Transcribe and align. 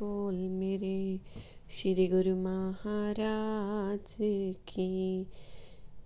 बोल 0.00 0.34
मेरे 0.34 1.20
श्री 1.70 2.06
गुरु 2.08 2.34
महाराज 2.36 4.14
की। 4.68 5.26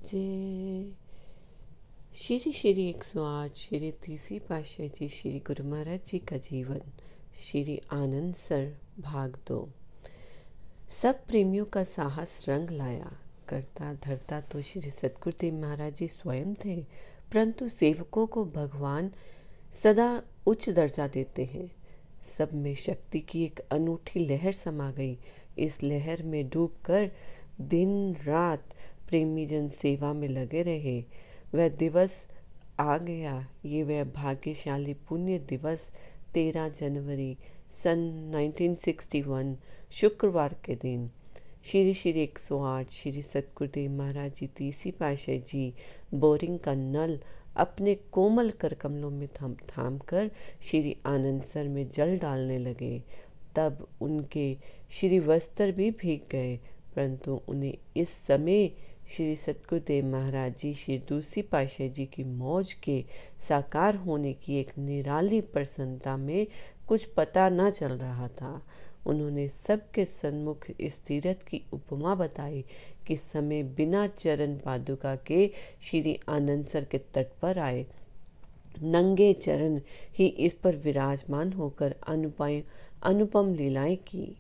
जय। 0.05 0.93
श्री 2.15 2.53
श्री 2.53 2.89
एक 2.89 3.05
सौ 3.05 3.25
आठ, 3.25 3.57
श्री 3.57 3.91
तीसरी 4.03 4.39
पाशाह 4.39 4.87
जी, 4.87 5.09
श्री 5.09 5.39
गुरु 5.39 5.65
महाराज 5.65 6.01
जी 6.05 6.19
का 6.19 6.37
जीवन, 6.37 6.81
श्री 7.37 7.79
आनंद 7.93 8.35
सर, 8.35 8.65
भाग 9.01 9.37
दो। 9.49 9.69
सब 10.93 11.25
प्रेमियों 11.27 11.65
का 11.65 11.85
साहस 11.85 12.45
रंग 12.49 12.71
लाया, 12.71 13.13
करता 13.49 13.93
धरता 13.95 14.41
तो 14.41 14.63
श्री 14.63 14.91
सतगुरुदेव 14.91 15.61
महाराज 15.61 15.95
जी 15.97 16.09
स्वयं 16.09 16.55
थे, 16.55 16.81
परंतु 17.33 17.69
सेवकों 17.69 18.27
को 18.27 18.45
भगवान 18.45 19.13
सदा 19.83 20.11
उच्च 20.47 20.69
दर्जा 20.71 21.09
देते 21.09 21.45
हैं। 21.45 21.71
सब 22.23 22.51
में 22.53 22.75
शक्ति 22.75 23.21
की 23.21 23.45
एक 23.45 23.61
अनूठी 23.61 24.21
लहर 24.21 24.53
समा 24.53 24.91
गई। 24.91 25.19
इस 25.59 25.83
लहर 25.83 26.23
में 26.23 26.49
डूबकर 26.49 27.11
दिन 27.61 28.17
रात 28.25 28.75
प्रेमी 29.09 29.47
जन 29.47 29.69
सेवा 29.69 30.13
में 30.13 30.29
लगे 30.29 30.63
रहे। 30.63 31.05
वह 31.55 31.69
दिवस 31.69 32.29
आ 32.81 32.99
गया। 32.99 33.49
ये 33.65 33.83
वह 33.83 34.05
भाग्यशाली 34.05 34.95
पुण्य 34.95 35.39
दिवस, 35.39 35.93
तेरह 36.35 36.69
जनवरी 36.69 37.37
सन 37.71 38.33
1961 38.35 39.57
शुक्रवार 39.91 40.57
के 40.65 40.75
दिन। 40.75 41.11
श्री 41.65 41.95
श्री 41.95 42.13
108 42.13 42.91
श्री 42.91 43.23
सतगुरुदेव 43.23 43.91
महाराज 43.91 44.35
जी 44.35 44.47
तीसरी 44.47 44.91
पाशाह 44.91 45.37
जी, 45.37 45.75
बोरिंग 46.15 46.59
का 46.59 46.75
नल 46.75 47.21
अपने 47.57 47.95
कोमल 48.13 48.51
कर 48.51 48.75
कमलों 48.75 49.11
में 49.11 49.29
थम 49.41 49.55
थाम 49.69 49.99
कर 49.99 50.31
श्री 50.63 50.97
आनंद 51.07 51.43
सर 51.43 51.69
में 51.69 51.89
जल 51.89 52.19
डालने 52.19 52.59
लगे। 52.59 52.99
तब 53.57 53.87
उनके 54.01 54.57
श्री 54.91 55.19
वस्त्र 55.21 55.73
भी 55.73 55.91
भीग 55.91 56.21
गए, 56.33 56.57
परंतु 56.97 57.41
उन्हें 57.49 57.77
इस 57.97 58.11
समय 58.27 58.71
श्री 59.09 59.35
सतगुरुदेव 59.37 60.07
महाराज 60.07 60.57
जी, 60.57 60.73
श्री 60.75 60.99
दूसरी 60.99 61.43
पाशाह 61.43 61.89
जी 61.89 62.07
की 62.07 62.25
मौज 62.25 62.73
के 62.75 63.05
साकार 63.41 63.97
होने 63.97 64.33
की 64.35 64.59
एक 64.61 64.71
निराली 64.79 65.41
प्रसन्नता 65.41 66.17
में 66.17 66.47
कुछ 66.89 67.05
पता 67.17 67.49
न 67.49 67.71
चल 67.71 67.93
रहा 67.93 68.29
था। 68.29 68.61
उन्होंने 69.07 69.49
सबके 69.49 70.05
सन्मुख 70.05 70.67
इस 70.81 71.01
तीरथ 71.05 71.43
की 71.49 71.63
उपमा 71.73 72.15
बताई 72.15 72.65
कि 73.07 73.17
समय 73.17 73.63
बिना 73.63 74.07
चरण 74.07 74.57
पादुका 74.59 75.17
के 75.17 75.51
श्री 75.83 76.19
आनंद 76.29 76.65
सर 76.65 76.85
के 76.85 76.99
तट 76.99 77.27
पर 77.43 77.59
आए। 77.59 77.87
नंगे 78.83 79.33
चरण 79.33 79.81
ही 80.19 80.27
इस 80.27 80.55
पर 80.55 80.77
विराजमान 80.77 81.53
होकर 81.53 81.95
अनुपाय 82.09 82.63
अनुपम 83.03 83.55
लीलाएँ 83.55 83.97
की। 83.97 84.37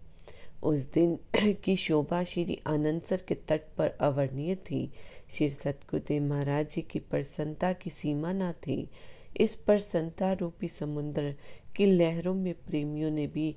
उस 0.62 0.80
दिन 0.92 1.18
की 1.52 1.76
शोभा 1.76 2.24
श्री 2.24 2.58
आनंद 2.66 3.02
सर 3.02 3.22
के 3.28 3.34
तट 3.34 3.60
पर 3.78 3.88
अवर्णीय 3.88 4.54
थी। 4.54 4.92
श्री 5.30 5.50
सतगुरुदेव 5.50 6.22
महाराज 6.22 6.70
जी 6.70 6.82
की 6.82 6.98
प्रसन्नता 6.98 7.72
की 7.72 7.90
सीमा 7.90 8.32
न 8.32 8.52
थी। 8.52 8.90
इस 9.36 9.54
प्रसन्नता 9.54 10.32
रूपी 10.32 10.68
समुद्र 10.68 11.34
की 11.76 11.86
लहरों 11.86 12.34
में 12.34 12.54
प्रेमियों 12.54 13.10
ने 13.10 13.26
भी 13.26 13.56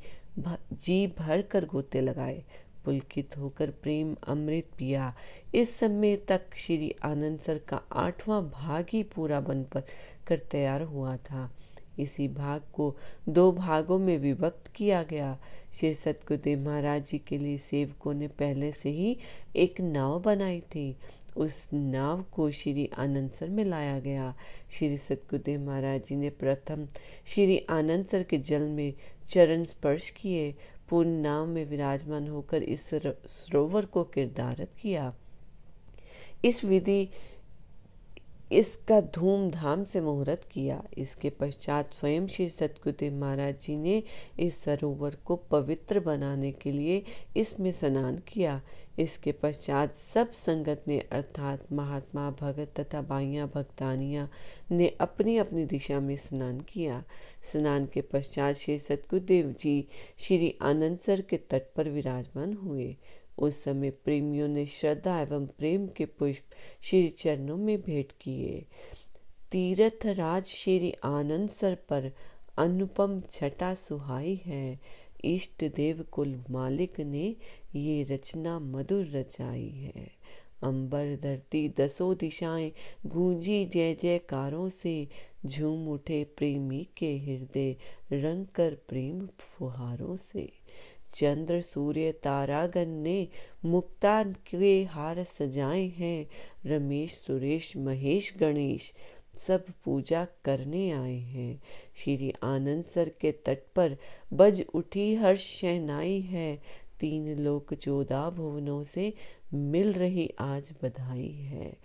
जी 0.73 1.08
भर 1.08 1.42
कर 1.42 1.66
गोते 1.66 2.02
लगाए। 2.02 2.44
पुलकित 2.86 3.38
होकर 3.38 3.72
प्रेम 3.83 4.16
अमृत 4.28 4.69
पिया। 4.78 5.14
इस 5.55 5.75
समय 5.75 6.16
तक 6.28 6.55
श्री 6.58 6.94
आनंद 7.03 7.39
सर 7.39 7.58
का 7.69 7.81
आठवां 7.92 8.42
भाग 8.44 8.86
ही 8.94 9.03
पूरा 9.16 9.39
बन 9.42 9.66
कर 10.27 10.39
तैयार 10.52 10.81
हुआ 10.83 11.16
था। 11.17 11.50
इसी 12.00 12.27
भाग 12.27 12.61
को 12.73 12.95
दो 13.30 13.52
भागों 13.52 13.97
में 14.00 14.17
विभक्त 14.17 14.72
किया 14.75 15.03
गया। 15.03 15.38
श्री 15.73 15.94
सतगुरुदेव 15.94 16.59
महाराज 16.59 17.05
जी 17.05 17.17
के 17.17 17.38
लिए 17.38 17.58
सेवकों 17.58 18.14
ने 18.14 18.27
पहले 18.39 18.72
से 18.72 18.89
ही 18.89 19.17
एक 19.55 19.81
नाव 19.81 20.20
बनाई 20.20 20.59
थी। 20.73 20.95
उस 21.38 21.67
नाव 21.73 22.23
को 22.31 22.49
श्री 22.52 22.89
आनंद 22.97 23.32
सर 23.32 23.49
में 23.49 23.64
लाया 23.65 23.99
गया। 23.99 24.33
श्री 24.71 24.98
सतगुरुदेव 24.98 25.59
महाराज 25.61 26.04
जी 26.04 26.15
ने 26.15 26.30
प्रथम 26.30 26.88
श्री 27.26 27.58
आनंद 27.70 28.05
सर 28.05 28.23
के 28.23 28.38
जल 28.39 28.61
में 28.61 28.93
चरण 29.30 29.64
स्पर्श 29.64 30.09
किए। 30.09 30.54
पूर्ण 30.89 31.09
नाम 31.09 31.49
में 31.49 31.65
विराजमान 31.65 32.27
होकर 32.27 32.63
इस 32.63 32.89
सरोवर 32.89 33.85
को 33.85 34.03
किरदारत 34.03 34.73
किया। 34.81 35.13
इस 36.45 36.63
विधि 36.65 37.09
इसका 38.52 39.00
धूमधाम 39.16 39.83
से 39.83 40.02
मुहूर्त 40.02 40.48
किया। 40.52 40.82
इसके 40.98 41.30
पश्चात 41.30 41.94
स्वयं 41.94 42.28
श्री 42.28 42.50
सतगुरुदेव 42.50 43.14
महाराज 43.14 43.60
जी 43.61 43.76
ने 43.78 44.02
इस 44.39 44.64
सरोवर 44.64 45.16
को 45.26 45.36
पवित्र 45.52 46.00
बनाने 46.00 46.52
के 46.52 46.72
लिए 46.72 47.04
इसमें 47.38 47.72
स्नान 47.72 48.17
किया। 48.28 48.61
इसके 49.00 49.32
पश्चात 49.32 49.95
सब 49.95 50.32
संगत 50.32 50.83
ने, 50.88 51.00
अर्थात 51.00 51.72
महात्मा 51.72 52.30
भगत 52.32 52.73
तथा 52.80 53.02
बाइया 53.02 53.45
भक्तानिया 53.45 54.28
ने 54.72 54.88
अपनी 55.02 55.38
अपनी 55.38 55.66
दिशा 55.66 56.00
में 56.00 56.16
स्नान 56.17 56.60
किया। 56.60 57.04
स्नान 57.52 57.86
के 57.86 58.02
पश्चात 58.02 58.56
श्री 58.56 58.77
सतगुरुदेव 58.80 59.54
जी 59.60 59.88
श्री 60.17 60.56
आनंद 60.62 61.00
सर 61.00 61.22
के 61.22 61.38
तट 61.38 61.73
पर 61.76 61.89
विराजमान 61.89 62.54
हुए। 62.54 62.95
उस 63.37 63.63
समय 63.63 63.89
प्रेमियों 63.89 64.47
ने 64.47 64.65
श्रद्धा 64.65 65.19
एवं 65.21 65.45
प्रेम 65.45 65.87
के 65.87 66.05
पुष्प 66.05 66.43
श्री 66.81 67.07
चरणों 67.07 67.57
में 67.57 67.81
भेंट 67.81 68.11
किए। 68.21 68.65
तीर्थ 69.51 70.05
राज 70.05 70.45
श्री 70.45 70.93
आनंद 71.03 71.49
सर 71.49 71.75
पर 71.75 72.11
अनुपम 72.57 73.21
छटा 73.31 73.73
सुहाई 73.73 74.41
है। 74.45 74.79
इष्ट 75.25 75.65
देव 75.75 76.05
कुल 76.11 76.43
मालिक 76.49 76.99
ने 76.99 77.35
ये 77.75 78.03
रचना 78.03 78.59
मधुर 78.59 79.07
रचाई 79.07 79.69
है। 79.69 80.07
अंबर 80.63 81.15
धरती 81.15 81.69
दसों 81.69 82.15
दिशाएँ 82.17 82.71
गूंजी 83.05 83.65
जय 83.65 83.93
जयकारों 83.93 84.69
से 84.69 85.07
झूम 85.45 85.87
उठे 85.87 86.23
प्रेमी 86.23 86.87
के 86.97 87.17
हृदय, 87.17 87.75
रंग 88.13 88.45
कर 88.45 88.77
प्रेम 88.87 89.27
फुहारों 89.39 90.17
से। 90.17 90.64
चंद्र, 91.15 91.61
सूर्य 91.61 92.11
तारागण 92.11 92.86
ने 92.86 93.27
मुक्ता 93.65 94.23
के 94.23 94.83
हार 94.83 95.23
सजाए 95.23 95.87
हैं। 95.87 96.30
रमेश, 96.65 97.11
सुरेश, 97.27 97.77
महेश, 97.77 98.33
गणेश 98.39 98.93
सब 99.37 99.65
पूजा 99.86 100.27
करने 100.45 100.92
आए 100.92 101.17
हैं। 101.17 101.61
श्री 101.95 102.33
आनंद 102.43 102.83
सर 102.83 103.09
के 103.09 103.31
तट 103.31 103.58
पर 103.76 103.98
बज 104.33 104.65
उठी 104.73 105.15
हर्ष 105.15 105.61
शहनाई 105.61 106.20
है। 106.20 106.61
तीन 106.99 107.39
लोक 107.39 107.73
चौदह 107.73 108.30
भुवनों 108.30 108.83
से 108.83 109.14
मिल 109.53 109.93
रही 109.93 110.33
आज 110.39 110.73
बधाई 110.83 111.32
है। 111.32 111.77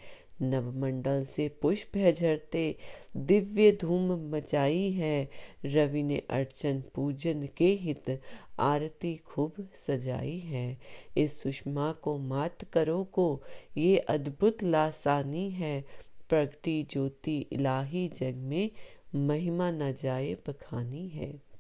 नवमंडल 0.43 1.25
से 1.25 1.49
पुष्प 1.49 1.97
है 1.97 2.13
झरते, 2.13 2.77
दिव्य 3.17 3.79
धूम 3.81 4.35
मचाई 4.35 4.91
है। 4.91 5.29
रवि 5.65 6.03
ने 6.03 6.23
अर्चन 6.31 6.83
पूजन 6.95 7.49
के 7.57 7.69
हित 7.69 8.21
आरती 8.59 9.17
खूब 9.17 9.69
सजाई 9.75 10.39
है। 10.39 10.79
इस 11.17 11.43
सुषमा 11.43 11.93
को 11.93 12.19
मात 12.19 12.65
करो 12.65 13.05
को 13.05 13.43
ये 13.77 13.99
अद्भुत 13.99 14.63
लासानी 14.63 15.51
है। 15.51 15.85
प्रगति 16.29 16.87
ज्योति 16.91 17.47
इलाही 17.53 18.09
जग 18.09 18.35
में 18.37 18.71
महिमा 19.15 19.71
न 19.71 19.93
जाए 19.93 20.35
बखानी 20.49 21.09
है। 21.09 21.51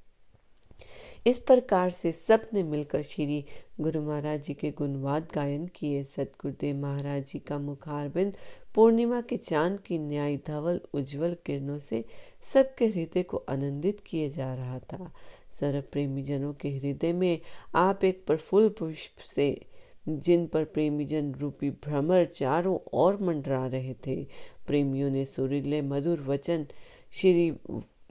इस 1.26 1.38
प्रकार 1.38 1.90
से 1.90 2.12
सबने 2.12 2.62
मिलकर 2.62 3.02
श्री 3.02 3.44
गुरु 3.80 4.02
महाराज 4.02 4.42
जी 4.42 4.54
के 4.54 4.70
गुणवाद 4.70 5.28
गायन 5.34 5.66
किए। 5.66 6.04
सतगुरुदेव 6.04 6.76
महाराज 6.76 7.24
जी 7.24 7.38
का 7.38 7.58
मुखारबिंद 7.58 8.36
पूर्णिमा 8.74 9.20
के 9.20 9.36
चाँद 9.36 9.80
की 9.80 9.98
न्याय 9.98 10.36
धवल 10.36 10.80
उज्जवल 10.94 11.36
किरणों 11.46 11.78
से 11.78 12.04
सबके 12.40 12.86
हृदय 12.86 13.22
को 13.22 13.36
आनंदित 13.36 14.00
किए 14.00 14.30
जा 14.30 14.54
रहा 14.54 14.78
था। 14.78 15.12
सर्व 15.60 15.80
प्रेमी 15.92 16.22
जनों 16.22 16.54
के 16.54 16.68
हृदय 16.68 17.12
में 17.12 17.40
आप 17.74 18.04
एक 18.04 18.26
प्रफुल्ल 18.26 18.68
पुष्प 18.68 19.20
से, 19.36 19.66
जिन 20.08 20.46
पर 20.46 20.64
प्रेमीजन 20.64 21.32
रूपी 21.32 21.70
भ्रमर 21.70 22.24
चारों 22.24 22.78
ओर 22.92 23.18
मंडरा 23.22 23.66
रहे 23.66 23.94
थे। 23.94 24.26
प्रेमियों 24.66 25.10
ने 25.10 25.24
सुरीले 25.24 25.82
मधुर 25.82 26.20
वचन, 26.20 26.66
श्री 27.12 27.50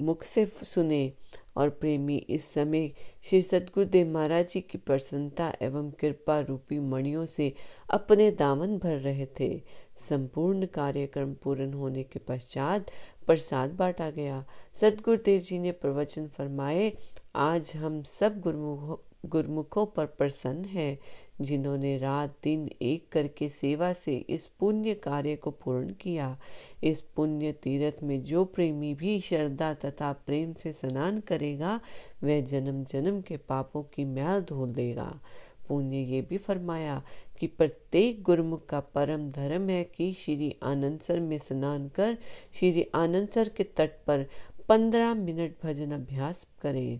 मुख 0.01 0.23
से 0.23 0.45
सुने 0.63 1.11
और 1.57 1.69
प्रेमी। 1.69 2.15
इस 2.17 2.53
समय 2.53 2.91
श्री 3.23 3.41
सतगुरुदेव 3.41 4.07
महाराज 4.07 4.47
जी 4.47 4.61
की 4.61 4.77
प्रसन्नता 4.77 5.53
एवं 5.61 5.91
कृपा 5.91 6.39
रूपी 6.39 6.79
मणियों 6.79 7.25
से 7.25 7.53
अपने 7.89 8.31
दामन 8.31 8.77
भर 8.77 8.97
रहे 8.97 9.27
थे। 9.39 9.61
संपूर्ण 10.09 10.65
कार्यक्रम 10.65 11.33
पूर्ण 11.33 11.73
होने 11.73 12.03
के 12.03 12.19
पश्चात 12.19 12.91
प्रसाद 13.25 13.71
बांटा 13.71 14.09
गया। 14.09 14.45
सतगुरुदेव 14.81 15.41
जी 15.41 15.59
ने 15.59 15.71
प्रवचन 15.71 16.27
फरमाए, 16.27 16.93
आज 17.35 17.73
हम 17.75 18.03
सब 18.03 18.39
गुरुमुखों 18.39 18.97
गुरमुखों 19.25 19.85
पर 19.85 20.05
प्रसन्न 20.05 20.65
है। 20.65 20.99
जिन्होंने 21.41 21.97
रात 21.97 22.35
दिन 22.43 22.69
एक 22.81 23.09
करके 23.11 23.49
सेवा 23.49 23.93
से 23.93 24.15
इस 24.29 24.47
पुण्य 24.47 24.93
कार्य 24.93 25.35
को 25.35 25.51
पूर्ण 25.51 25.93
किया। 25.93 26.37
इस 26.83 27.01
पुण्य 27.01 27.51
तीर्थ 27.51 28.03
में 28.03 28.23
जो 28.23 28.45
प्रेमी 28.45 28.93
भी 28.93 29.19
श्रद्धा 29.19 29.73
तथा 29.73 30.11
प्रेम 30.13 30.53
से 30.53 30.73
स्नान 30.73 31.19
करेगा, 31.19 31.79
वह 32.23 32.41
जन्म 32.41 32.83
जन्म 32.83 33.21
के 33.21 33.37
पापों 33.37 33.83
की 33.83 34.05
मैल 34.05 34.41
धो 34.41 34.65
देगा। 34.67 35.19
पुण्य 35.67 35.97
ये 35.97 36.21
भी 36.21 36.37
फरमाया 36.37 37.03
कि 37.39 37.47
प्रत्येक 37.47 38.23
गुरुमुख 38.23 38.65
का 38.65 38.79
परम 38.79 39.31
धर्म 39.31 39.69
है 39.69 39.83
कि 39.83 40.13
श्री 40.13 40.55
आनंदसर 40.63 41.19
में 41.19 41.37
स्नान 41.37 41.87
कर, 41.87 42.17
श्री 42.53 42.87
आनंदसर 42.95 43.49
के 43.49 43.63
तट 43.63 43.91
पर 44.07 44.25
पंद्रह 44.69 45.13
मिनट 45.13 45.55
भजन 45.63 45.91
अभ्यास 45.91 46.47
करें। 46.61 46.99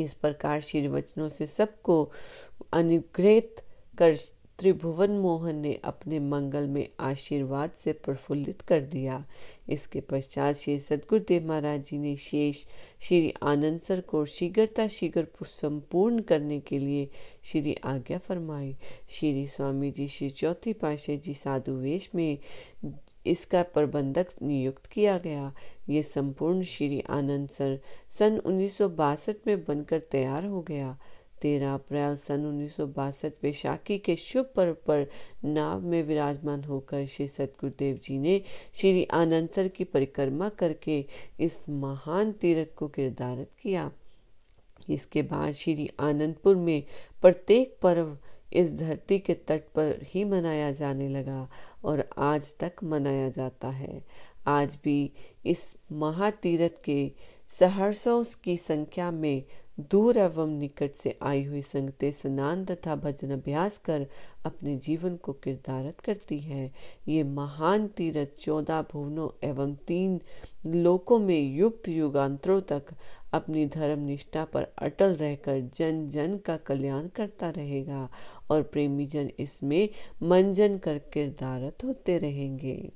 इस 0.00 0.14
प्रकार 0.14 0.60
श्री 0.60 0.88
वचनों 0.88 1.28
से 1.28 1.46
सबको 1.46 2.02
अनुग्रहित 2.72 3.62
कर 3.98 4.16
त्रिभुवन 4.58 5.10
मोहन 5.10 5.56
ने 5.56 5.72
अपने 5.84 6.18
मंगल 6.20 6.66
में 6.68 6.88
आशीर्वाद 7.00 7.70
से 7.70 7.92
प्रफुल्लित 8.04 8.62
कर 8.62 8.80
दिया। 8.80 9.24
इसके 9.68 10.00
पश्चात 10.00 10.56
श्री 10.56 10.78
सदगुरुदेव 10.78 11.46
महाराज 11.48 11.84
जी 11.84 11.98
ने 11.98 12.14
शेष 12.16 12.64
श्री 13.00 13.32
आनंद 13.42 13.80
सर 13.80 14.00
को 14.00 14.24
शीघ्रता 14.26 14.86
शीघ्र 14.88 15.26
संपूर्ण 15.42 16.22
करने 16.22 16.60
के 16.60 16.78
लिए 16.78 17.08
श्री 17.42 17.74
आज्ञा 17.84 18.18
फरमाई। 18.18 18.76
श्री 19.08 19.46
स्वामी 19.46 19.90
जी, 19.90 20.08
श्री 20.08 20.30
चौथी 20.30 20.72
पाशे 20.72 21.16
जी 21.16 21.34
साधु 21.34 21.72
वेश 21.72 22.10
में 22.14 22.38
इसका 23.26 23.62
प्रबंधक 23.64 24.26
नियुक्त 24.42 24.86
किया 24.86 25.16
गया। 25.18 25.52
ये 25.88 26.02
संपूर्ण 26.02 26.62
श्री 26.62 27.00
आनंद 27.10 27.48
सर 27.48 27.78
सन 28.18 28.38
उन्नीस 28.38 28.80
में 29.46 29.64
बनकर 29.64 30.00
तैयार 30.00 30.44
हो 30.44 30.62
गया। 30.62 30.96
तेरह 31.42 31.72
अप्रैल 31.74 32.16
सन 32.16 32.44
उन्नीस 32.46 32.80
वैशाखी 33.44 33.98
के 33.98 34.16
शुभ 34.16 34.50
पर्व 34.56 34.72
पर 34.86 35.06
नाव 35.44 35.80
में 35.80 36.02
विराजमान 36.02 36.64
होकर 36.64 37.06
श्री 37.06 37.28
सतगुरुदेव 37.28 38.00
जी 38.04 38.18
ने 38.18 38.40
श्री 38.74 39.04
आनंदसर 39.12 39.68
की 39.68 39.84
परिक्रमा 39.84 40.48
करके 40.48 41.04
इस 41.40 41.64
महान 41.68 42.32
तीर्थ 42.32 42.74
को 42.76 42.88
किरदारत 42.88 43.50
किया। 43.62 43.90
इसके 44.90 45.22
बाद 45.22 45.52
श्री 45.52 45.88
आनंदपुर 46.00 46.56
में 46.56 46.82
प्रत्येक 47.22 47.76
पर्व 47.82 48.16
इस 48.52 48.72
धरती 48.78 49.18
के 49.18 49.34
तट 49.34 49.62
पर 49.74 50.00
ही 50.04 50.24
मनाया 50.24 50.70
जाने 50.72 51.08
लगा 51.08 51.48
और 51.84 52.08
आज 52.18 52.54
तक 52.60 52.84
मनाया 52.84 53.28
जाता 53.28 53.68
है। 53.68 54.02
आज 54.46 54.78
भी 54.84 55.12
इस 55.46 55.74
महातीरथ 55.92 56.82
के 56.84 57.12
सहर्षों 57.48 58.24
की 58.44 58.56
संख्या 58.56 59.10
में 59.10 59.44
दूर 59.80 60.18
एवं 60.18 60.48
निकट 60.48 60.94
से 60.94 61.18
आई 61.22 61.44
हुई 61.44 61.62
संगतें 61.62 62.12
स्नान 62.12 62.64
तथा 62.64 62.96
भजन 62.96 63.30
अभ्यास 63.30 63.78
कर 63.78 64.06
अपने 64.44 64.76
जीवन 64.76 65.16
को 65.16 65.32
किरदारत 65.32 66.00
करती 66.00 66.38
है। 66.38 66.70
ये 67.08 67.22
महान 67.24 67.86
तीरथ 67.86 68.26
चौदह 68.40 68.82
भुवनों 68.82 69.28
एवं 69.48 69.74
तीन 69.74 70.20
लोकों 70.66 71.18
में 71.18 71.40
युक्त 71.40 71.88
युगांतरों 71.88 72.60
तक 72.60 72.84
अपनी 73.32 73.66
धर्म 73.66 74.00
निष्ठा 74.00 74.44
पर 74.44 74.66
अटल 74.78 75.14
रहकर 75.14 75.60
जन 75.74 76.06
जन 76.08 76.36
का 76.36 76.56
कल्याण 76.56 77.08
करता 77.08 77.50
रहेगा 77.50 78.08
और 78.50 78.62
प्रेमी 78.62 79.06
जन 79.06 79.30
इसमें 79.38 79.88
मंजन 80.22 80.78
कर 80.78 80.98
किरदारत 81.12 81.84
होते 81.84 82.18
रहेंगे। 82.18 82.90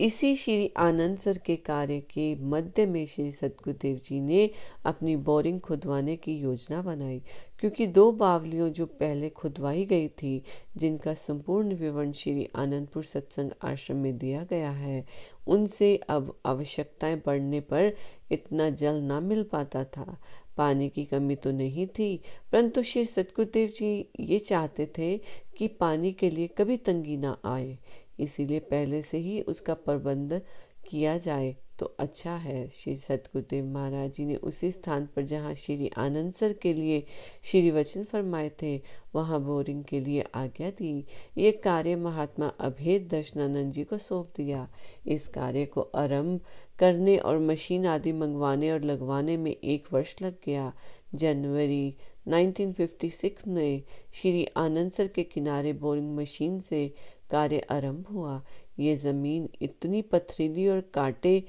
इसी 0.00 0.36
श्री 0.36 0.72
आनंद 0.76 1.18
सर 1.18 1.38
के 1.38 1.56
कार्य 1.56 2.00
के 2.00 2.34
मध्य 2.44 2.86
में 2.86 3.06
श्री 3.06 3.32
सतगुरुदेव 3.32 4.00
जी 4.04 4.20
ने 4.20 4.50
अपनी 4.84 5.16
बोरिंग 5.16 5.60
खुदवाने 5.60 6.16
की 6.16 6.36
योजना 6.38 6.80
बनाई, 6.82 7.22
क्योंकि 7.58 7.86
दो 7.86 8.12
बावलियों 8.12 8.68
जो 8.68 8.86
पहले 8.86 9.28
खुदवाई 9.30 9.84
गई 9.84 10.08
थी, 10.08 10.42
जिनका 10.76 11.14
संपूर्ण 11.14 11.74
विवरण 11.74 12.12
श्री 12.12 12.48
आनंदपुर 12.56 13.04
सत्संग 13.04 13.50
आश्रम 13.62 13.96
में 13.96 14.18
दिया 14.18 14.44
गया 14.44 14.70
है, 14.70 15.04
उनसे 15.46 15.96
अब 16.08 16.40
आवश्यकताएँ 16.46 17.16
बढ़ने 17.26 17.60
पर 17.60 17.92
इतना 18.30 18.70
जल 18.70 19.00
ना 19.02 19.20
मिल 19.20 19.42
पाता 19.42 19.84
था। 19.84 20.16
पानी 20.56 20.88
की 20.88 21.04
कमी 21.04 21.34
तो 21.34 21.50
नहीं 21.50 21.86
थी, 21.86 22.20
परंतु 22.52 22.82
श्री 22.82 23.04
सतगुरुदेव 23.04 23.68
जी 23.68 24.08
ये 24.20 24.38
चाहते 24.38 24.86
थे 24.98 25.16
कि 25.56 25.68
पानी 25.68 26.12
के 26.12 26.30
लिए 26.30 26.46
कभी 26.48 26.76
तंगी 26.76 27.16
ना 27.16 27.36
आए। 27.44 27.78
इसीलिए 28.20 28.60
पहले 28.70 29.02
से 29.02 29.18
ही 29.18 29.40
उसका 29.42 29.74
प्रबंध 29.76 30.40
किया 30.86 31.16
जाए 31.18 31.54
तो 31.78 31.86
अच्छा 32.00 32.34
है। 32.36 32.68
श्री 32.68 32.94
सतगुरुदेव 32.96 33.64
महाराज 33.64 34.12
जी 34.12 34.24
ने 34.26 34.34
उसी 34.36 34.70
स्थान 34.72 35.06
पर 35.06 35.22
जहाँ 35.22 35.54
श्री 35.54 35.90
आनंद 35.98 36.32
सर 36.32 36.52
के 36.52 36.72
लिए 36.74 37.02
श्री 37.44 37.70
वचन 37.70 38.04
फरमाए 38.04 38.50
थे, 38.62 38.76
वहाँ 39.14 39.40
बोरिंग 39.40 39.82
के 39.84 40.00
लिए 40.00 40.24
आज्ञा 40.34 40.70
दी। 40.70 41.04
ये 41.38 41.52
कार्य 41.64 41.96
महात्मा 41.96 42.46
अभेद 42.60 43.08
दर्शनानंद 43.10 43.72
जी 43.72 43.84
को 43.84 43.98
सौंप 43.98 44.32
दिया। 44.36 44.68
इस 45.06 45.28
कार्य 45.28 45.64
को 45.66 45.80
आरंभ 45.80 46.40
करने 46.78 47.16
और 47.18 47.38
मशीन 47.40 47.86
आदि 47.86 48.12
मंगवाने 48.12 48.70
और 48.72 48.82
लगवाने 48.82 49.36
में 49.36 49.52
एक 49.52 49.92
वर्ष 49.92 50.14
लग 50.22 50.36
गया। 50.46 50.72
जनवरी 51.14 51.94
1956 52.28 53.46
में 53.46 53.82
श्री 54.12 54.46
आनंद 54.56 54.92
सर 54.92 55.06
के 55.06 55.22
किनारे 55.22 55.72
बोरिंग 55.72 56.16
मशीन 56.16 56.60
से 56.60 56.92
कार्य 57.30 57.60
आरंभ 57.70 58.06
हुआ। 58.12 58.42
ये 58.78 58.96
ज़मीन 58.96 59.48
इतनी 59.62 60.02
पथरीली 60.02 60.68
और 60.68 60.80
कांटे, 60.94 61.42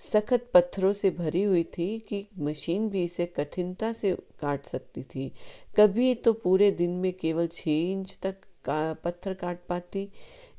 सख्त 0.00 0.46
पत्थरों 0.54 0.92
से 0.92 1.10
भरी 1.10 1.42
हुई 1.42 1.64
थी 1.72 1.98
कि 1.98 2.26
मशीन 2.38 2.88
भी 2.88 3.04
इसे 3.04 3.26
कठिनता 3.26 3.92
से 3.92 4.14
काट 4.40 4.64
सकती 4.64 5.02
थी। 5.02 5.32
कभी 5.76 6.14
तो 6.14 6.32
पूरे 6.32 6.70
दिन 6.70 6.90
में 6.90 7.12
केवल 7.12 7.46
छह 7.46 7.70
इंच 7.70 8.18
तक 8.22 8.40
का 8.64 8.92
पत्थर 8.94 9.34
काट 9.34 9.60
पाती। 9.68 10.08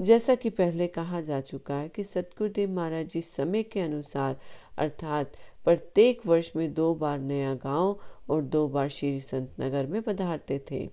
जैसा 0.01 0.35
कि 0.35 0.49
पहले 0.49 0.87
कहा 0.87 1.21
जा 1.21 1.39
चुका 1.41 1.75
है 1.75 1.89
कि 1.89 2.03
सतगुरुदेव 2.03 2.69
महाराज 2.69 3.07
जी 3.07 3.21
समय 3.21 3.63
के 3.63 3.79
अनुसार, 3.79 4.35
अर्थात 4.77 5.35
प्रत्येक 5.65 6.25
वर्ष 6.25 6.51
में 6.55 6.73
दो 6.73 6.93
बार 6.95 7.19
नया 7.19 7.53
गाँव 7.55 7.99
और 8.29 8.41
दो 8.41 8.67
बार 8.67 8.89
श्री 8.89 9.19
संत 9.19 9.55
नगर 9.59 9.87
में 9.87 10.01
पधारते 10.01 10.59
थे। 10.71 10.89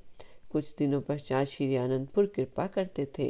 कुछ 0.53 0.75
दिनों 0.79 1.01
पश्चात 1.01 1.47
श्री 1.47 1.77
आनंदपुर 1.77 2.27
कृपा 2.27 2.67
करते 2.67 3.07
थे। 3.19 3.29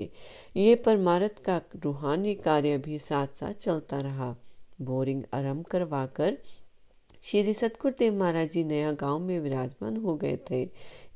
ये 0.57 0.75
परमारत 0.77 1.39
का 1.39 1.61
रूहानी 1.77 2.35
कार्य 2.35 2.79
भी 2.79 2.99
साथ 2.99 3.37
साथ 3.37 3.55
चलता 3.55 4.01
रहा। 4.01 4.35
बोरिंग 4.83 5.23
आरंभ 5.35 5.65
करवाकर 5.65 6.39
श्री 7.23 7.53
सतगुरुदेव 7.55 8.15
महाराज 8.15 8.51
जी 8.51 8.65
नया 8.65 8.93
गाँव 8.93 9.19
में 9.19 9.39
विराजमान 9.41 9.97
हो 9.97 10.15
गए 10.17 10.39
थे। 10.51 10.63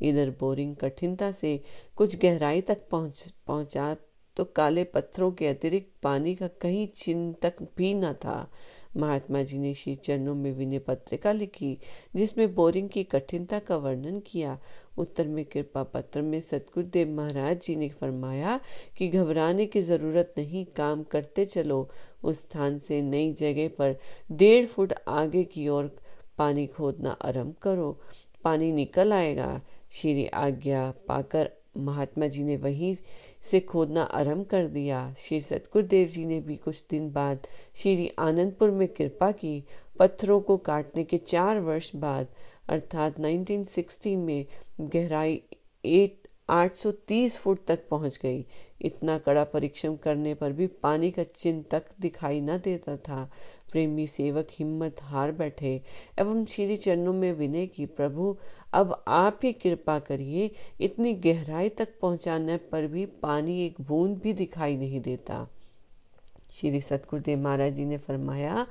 इधर 0.02 0.30
बोरिंग 0.30 0.74
कठिनता 0.76 1.32
से 1.32 1.60
कुछ 1.96 2.18
गहराई 2.18 2.60
तक 2.60 2.88
पहुँच, 2.90 3.32
पहुँचा 3.46 3.96
तो 4.36 4.44
काले 4.44 4.84
पत्थरों 4.84 5.30
के 5.32 5.46
अतिरिक्त 5.46 5.92
पानी 6.02 6.34
का 6.34 6.46
कहीं 6.60 6.86
चिन्ह 6.96 7.34
तक 7.42 7.62
भी 7.76 7.94
न 7.94 8.12
था। 8.12 8.50
महात्मा 8.96 9.42
जी 9.42 9.58
ने 9.58 9.74
श्री 9.74 9.94
चरणों 9.94 10.34
में 10.34 10.50
विनय 10.52 10.78
पत्रिका 10.78 11.32
लिखी, 11.32 11.78
जिसमें 12.16 12.54
बोरिंग 12.54 12.88
की 12.88 13.04
कठिनता 13.04 13.58
का 13.58 13.76
वर्णन 13.76 14.18
किया। 14.20 14.58
उत्तर 14.98 15.28
में 15.28 15.44
कृपा 15.44 15.82
पत्र 15.82 16.22
में 16.22 16.40
सतगुरुदेव 16.40 17.08
महाराज 17.08 17.60
जी 17.60 17.76
ने 17.76 17.88
फरमाया 17.88 18.60
कि 18.96 19.08
घबराने 19.08 19.66
की 19.66 19.82
ज़रूरत 19.82 20.34
नहीं, 20.38 20.64
काम 20.64 21.02
करते 21.02 21.44
चलो। 21.44 21.88
उस 22.22 22.40
स्थान 22.40 22.78
से 22.78 23.02
नई 23.02 23.32
जगह 23.32 23.68
पर 23.68 23.96
डेढ़ 24.32 24.66
फुट 24.66 24.92
आगे 25.08 25.44
की 25.44 25.68
ओर 25.68 25.96
पानी 26.38 26.66
खोदना 26.66 27.10
आरंभ 27.10 27.54
करो। 27.62 28.00
पानी 28.44 28.72
निकल 28.72 29.12
आएगा। 29.12 29.60
श्री 29.90 30.26
आज्ञा 30.26 30.90
पाकर 31.08 31.50
महात्मा 31.76 32.26
जी 32.26 32.42
ने 32.44 32.56
वहीं 32.56 32.94
से 33.42 33.60
खोदना 33.60 34.02
आरंभ 34.02 34.46
कर 34.46 34.66
दिया। 34.66 35.14
श्री 35.18 35.40
सतगुरुदेव 35.40 36.08
जी 36.08 36.24
ने 36.26 36.40
भी 36.40 36.56
कुछ 36.56 36.84
दिन 36.90 37.10
बाद 37.12 37.46
श्री 37.76 38.10
आनंदपुर 38.18 38.70
में 38.70 38.88
कृपा 38.88 39.30
की। 39.32 39.64
पत्थरों 39.98 40.40
को 40.40 40.56
काटने 40.56 41.04
के 41.04 41.18
चार 41.18 41.60
वर्ष 41.60 41.90
बाद 41.96 42.28
अर्थात 42.68 43.20
1960 43.20 44.16
में 44.16 44.46
गहराई 44.80 45.42
एट 45.84 46.28
830 46.50 47.38
फुट 47.38 47.66
तक 47.66 47.88
पहुँच 47.88 48.18
गई। 48.22 48.46
इतना 48.82 49.18
कड़ा 49.18 49.44
परिश्रम 49.44 49.96
करने 49.96 50.34
पर 50.34 50.52
भी 50.52 50.66
पानी 50.66 51.10
का 51.10 51.22
चिन्ह 51.22 51.64
तक 51.70 51.86
दिखाई 52.00 52.40
न 52.40 52.58
देता 52.58 52.96
था। 52.96 53.30
प्रेमी 53.70 54.06
सेवक 54.06 54.46
हिम्मत 54.50 54.96
हार 55.02 55.32
बैठे। 55.32 55.82
एवं 56.18 56.44
श्री 56.44 56.76
चरणों 56.76 57.12
में 57.12 57.32
विनय 57.32 57.66
की, 57.66 57.86
प्रभु, 57.86 58.36
अब 58.72 59.04
आप 59.08 59.40
ही 59.44 59.52
कृपा 59.52 59.98
करिए, 59.98 60.50
इतनी 60.80 61.14
गहराई 61.14 61.68
तक 61.68 61.88
पहुँचाने 62.00 62.56
पर 62.56 62.86
भी 62.86 63.06
पानी 63.06 63.66
एक 63.66 63.80
बूंद 63.80 64.18
भी 64.18 64.32
दिखाई 64.32 64.76
नहीं 64.76 65.00
देता। 65.00 65.48
श्री 66.54 66.80
सतगुरुदेव 66.80 67.38
महाराज 67.38 67.72
जी 67.72 67.84
ने 67.84 67.98
फरमाया, 67.98 68.66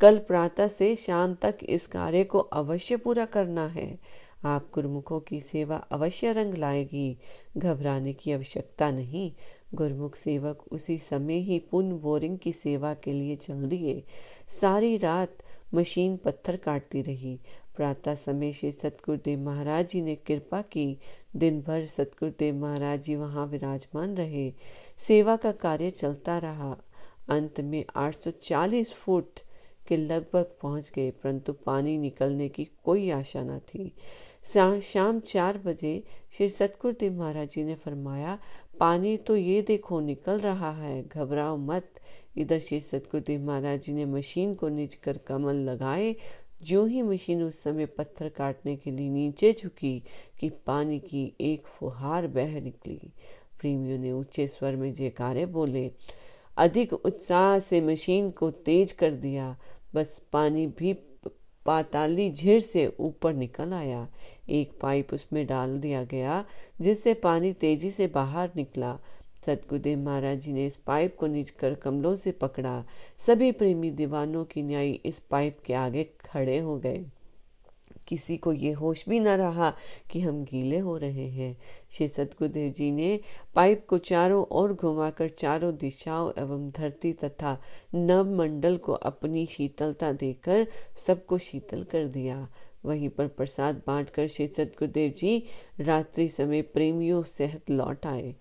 कल 0.00 0.18
प्रातः 0.18 0.68
से 0.68 0.96
शाम 0.96 1.34
तक 1.34 1.58
इस 1.62 1.86
कार्य 1.86 2.24
को 2.24 2.38
अवश्य 2.38 2.96
पूरा 2.96 3.24
करना 3.24 3.66
है। 3.66 3.98
आप 4.44 4.70
गुरुमुखों 4.74 5.20
की 5.20 5.40
सेवा 5.40 5.76
अवश्य 5.76 6.32
रंग 6.32 6.54
लाएगी। 6.54 7.18
घबराने 7.56 8.12
की 8.12 8.32
आवश्यकता 8.32 8.90
नहीं। 8.90 9.32
गुरमुख 9.74 10.14
सेवक 10.16 10.64
उसी 10.72 10.98
समय 10.98 11.34
ही 11.34 11.58
पुन 11.58 11.92
बोरिंग 11.92 12.38
की 12.38 12.52
सेवा 12.52 12.94
के 12.94 13.12
लिए 13.12 13.36
चल 13.36 13.64
दिए। 13.66 14.02
सारी 14.48 14.96
रात 14.96 15.38
मशीन 15.74 16.16
पत्थर 16.16 16.56
काटती 16.56 17.02
रही। 17.02 17.40
प्रातः 17.76 18.14
समय 18.14 18.52
श्री 18.52 18.72
सतगुरुदेव 18.72 19.38
महाराज 19.38 19.88
जी 19.88 20.02
ने 20.02 20.14
कृपा 20.14 20.62
की। 20.62 20.98
दिन 21.36 21.60
भर 21.62 21.84
सतगुरुदेव 21.84 22.54
महाराज 22.54 23.02
जी 23.02 23.16
वहाँ 23.16 23.46
विराजमान 23.46 24.16
रहे। 24.16 24.52
सेवा 24.98 25.36
का 25.36 25.52
कार्य 25.52 25.90
चलता 25.90 26.38
रहा। 26.38 26.76
अंत 27.30 27.60
में 27.60 27.84
840 27.96 28.92
फुट 28.94 29.40
के 29.88 29.96
लगभग 29.96 30.56
पहुँच 30.62 30.90
गए, 30.96 31.10
परंतु 31.10 31.52
पानी 31.66 31.96
निकलने 31.98 32.48
की 32.48 32.64
कोई 32.84 33.10
आशा 33.10 33.42
न 33.42 33.58
थी। 33.68 33.92
शाम 34.82 35.20
चार 35.20 35.58
बजे 35.58 36.02
श्री 36.30 36.48
सतगुरुदेव 36.48 37.12
महाराज 37.12 37.48
जी 37.48 37.64
ने 37.64 37.74
फरमाया, 37.74 38.38
पानी 38.80 39.16
तो 39.16 39.36
ये 39.36 39.62
देखो, 39.62 40.00
निकल 40.00 40.38
रहा 40.40 40.70
है। 40.72 41.02
घबराओ 41.04 41.56
मत। 41.56 42.00
इधर 42.36 42.58
श्री 42.58 42.80
सतगुरुदेव 42.80 43.46
महाराज 43.46 43.80
जी 43.82 43.92
ने 43.92 44.04
मशीन 44.06 44.54
को 44.54 44.68
नीच 44.68 44.94
कर 44.94 45.18
कमल 45.18 45.56
लगाए। 45.64 46.14
जो 46.62 46.84
ही 46.86 47.02
मशीन 47.02 47.42
उस 47.42 47.62
समय 47.62 47.86
पत्थर 47.88 48.28
काटने 48.28 48.76
के 48.76 48.90
लिए 48.90 49.08
नीचे 49.08 49.52
झुकी 49.52 50.02
कि 50.40 50.48
पानी 50.66 50.98
की 51.00 51.32
एक 51.40 51.66
फुहार 51.68 52.26
बह 52.26 52.60
निकली। 52.60 53.12
प्रेमियों 53.60 53.98
ने 53.98 54.12
ऊँचे 54.12 54.46
स्वर 54.48 54.76
में 54.76 54.92
जयकारे 54.94 55.44
बोले 55.48 55.90
अधिक 56.58 56.92
उत्साह 56.92 57.58
से 57.58 57.80
मशीन 57.80 58.30
को 58.30 58.50
तेज 58.50 58.92
कर 58.92 59.10
दिया। 59.10 59.56
बस 59.94 60.22
पानी 60.32 60.66
भी 60.66 60.92
पाताली 61.66 62.30
झीर 62.30 62.60
से 62.60 62.86
ऊपर 63.00 63.34
निकल 63.34 63.72
आया। 63.72 64.08
एक 64.48 64.72
पाइप 64.80 65.12
उसमें 65.14 65.46
डाल 65.46 65.78
दिया 65.78 66.02
गया, 66.04 66.44
जिससे 66.80 67.14
पानी 67.14 67.52
तेज़ी 67.52 67.90
से 67.90 68.06
बाहर 68.06 68.50
निकला। 68.56 68.98
सतगुरुदेव 69.46 69.98
महाराज 69.98 70.38
जी 70.38 70.52
ने 70.52 70.66
इस 70.66 70.76
पाइप 70.76 71.16
को 71.16 71.26
नीच 71.26 71.50
कर 71.50 71.74
कमलों 71.74 72.16
से 72.16 72.32
पकड़ा। 72.32 72.84
सभी 73.26 73.52
प्रेमी 73.52 73.90
दीवानों 73.90 74.44
की 74.44 74.62
न्यायी 74.62 75.00
इस 75.04 75.18
पाइप 75.18 75.58
के 75.66 75.74
आगे 75.74 76.04
खड़े 76.04 76.58
हो 76.58 76.76
गए। 76.78 77.04
किसी 78.08 78.36
को 78.36 78.52
ये 78.52 78.72
होश 78.72 79.04
भी 79.08 79.20
न 79.20 79.28
रहा 79.28 79.72
कि 80.10 80.20
हम 80.20 80.42
गीले 80.44 80.78
हो 80.78 80.96
रहे 80.96 81.28
हैं। 81.28 81.56
श्री 81.90 82.08
सतगुरुदेव 82.08 82.72
जी 82.72 82.90
ने 82.92 83.20
पाइप 83.54 83.86
को 83.88 83.98
चारों 83.98 84.44
ओर 84.50 84.72
घुमाकर 84.72 85.28
चारों 85.28 85.76
दिशाओं 85.76 86.30
एवं 86.38 86.70
धरती 86.70 87.12
तथा 87.12 87.60
नव 87.94 88.36
मंडल 88.36 88.76
को 88.76 88.92
अपनी 88.92 89.46
शीतलता 89.46 90.12
देकर 90.12 90.66
सबको 91.06 91.38
शीतल 91.38 91.84
कर 91.84 92.06
दिया। 92.06 92.48
वहीं 92.84 93.08
पर 93.08 93.26
प्रसाद 93.26 93.82
बांटकर 93.86 94.26
श्री 94.26 94.46
सतगुरुदेव 94.46 95.12
जी 95.18 95.42
रात्रि 95.80 96.28
समय 96.28 96.62
प्रेमियों 96.62 97.22
सहित 97.22 97.70
लौट 97.70 98.06
आए। 98.06 98.34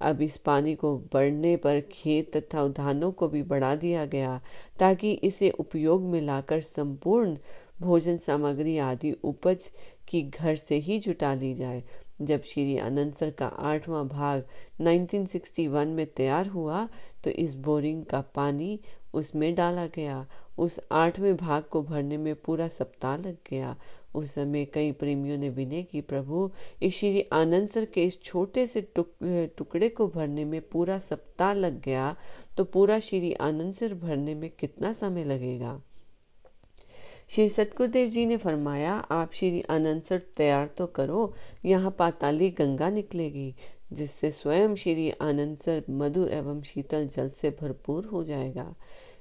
अब 0.00 0.22
इस 0.22 0.36
पानी 0.36 0.74
को 0.74 0.96
बढ़ने 1.12 1.56
पर 1.56 1.80
खेत 1.92 2.36
तथा 2.36 2.62
उद्यानों 2.62 3.12
को 3.12 3.28
भी 3.28 3.42
बढ़ा 3.42 3.74
दिया 3.76 4.04
गया 4.06 4.40
ताकि 4.78 5.12
इसे 5.12 5.50
उपयोग 5.50 6.02
में 6.02 6.20
लाकर 6.20 6.60
संपूर्ण 6.60 7.36
भोजन 7.80 8.16
सामग्री 8.18 8.76
आदि 8.78 9.12
उपज 9.24 9.70
की 10.08 10.22
घर 10.22 10.56
से 10.56 10.76
ही 10.76 10.98
जुटा 10.98 11.34
ली 11.34 11.54
जाए। 11.54 11.82
जब 12.22 12.42
श्री 12.42 12.76
अनंतर 12.78 13.30
का 13.30 13.46
आठवां 13.46 14.06
भाग 14.08 14.44
1961 14.82 15.86
में 15.86 16.06
तैयार 16.06 16.46
हुआ 16.46 16.88
तो 17.24 17.30
इस 17.30 17.54
बोरिंग 17.64 18.04
का 18.04 18.20
पानी 18.34 18.78
उसमें 19.14 19.54
डाला 19.54 19.86
गया। 19.86 20.26
उस 20.58 20.78
आठवें 20.92 21.36
भाग 21.36 21.62
को 21.62 21.82
भरने 21.82 22.16
में 22.18 22.34
पूरा 22.34 22.68
सप्ताह 22.68 23.16
लग 23.16 23.36
गया। 23.50 23.76
उस 24.14 24.34
समय 24.34 24.64
कई 24.64 24.92
प्रेमियों 24.92 25.38
ने 25.38 25.48
विनय 25.50 25.82
की 25.82 26.00
प्रभु 26.02 26.50
इस 26.82 26.94
श्री 26.94 27.24
आनंद 27.32 27.68
सर 27.68 27.84
के 27.84 28.02
इस 28.02 28.20
छोटे 28.22 28.66
से 28.66 28.80
टुक, 28.96 29.10
टुकड़े 29.58 29.88
को 29.88 30.06
भरने 30.08 30.44
में 30.44 30.60
पूरा 30.68 30.98
सप्ताह 30.98 31.52
लग 31.52 31.80
गया 31.82 32.14
तो 32.56 32.64
पूरा 32.64 32.98
श्री 33.00 33.32
आनंद 33.40 33.74
सर 33.74 33.94
भरने 33.94 34.34
में 34.34 34.50
कितना 34.50 34.92
समय 34.92 35.24
लगेगा? 35.24 35.80
श्री 37.30 37.48
सतगुरुदेव 37.48 38.08
जी 38.10 38.24
ने 38.26 38.36
फरमाया, 38.36 38.92
आप 38.92 39.30
श्री 39.34 39.60
अनंसर 39.60 40.22
तैयार 40.36 40.66
तो 40.66 40.86
करो, 40.86 41.34
यहाँ 41.64 41.90
पाताली 41.90 42.50
गंगा 42.50 42.90
निकलेगी, 42.90 43.54
जिससे 43.92 44.30
स्वयं 44.32 44.74
श्री 44.74 45.10
आनंदसर 45.10 45.82
मधुर 45.90 46.32
एवं 46.32 46.60
शीतल 46.62 47.06
जल 47.06 47.28
से 47.28 47.50
भरपूर 47.50 48.06
हो 48.06 48.24
जाएगा। 48.24 48.74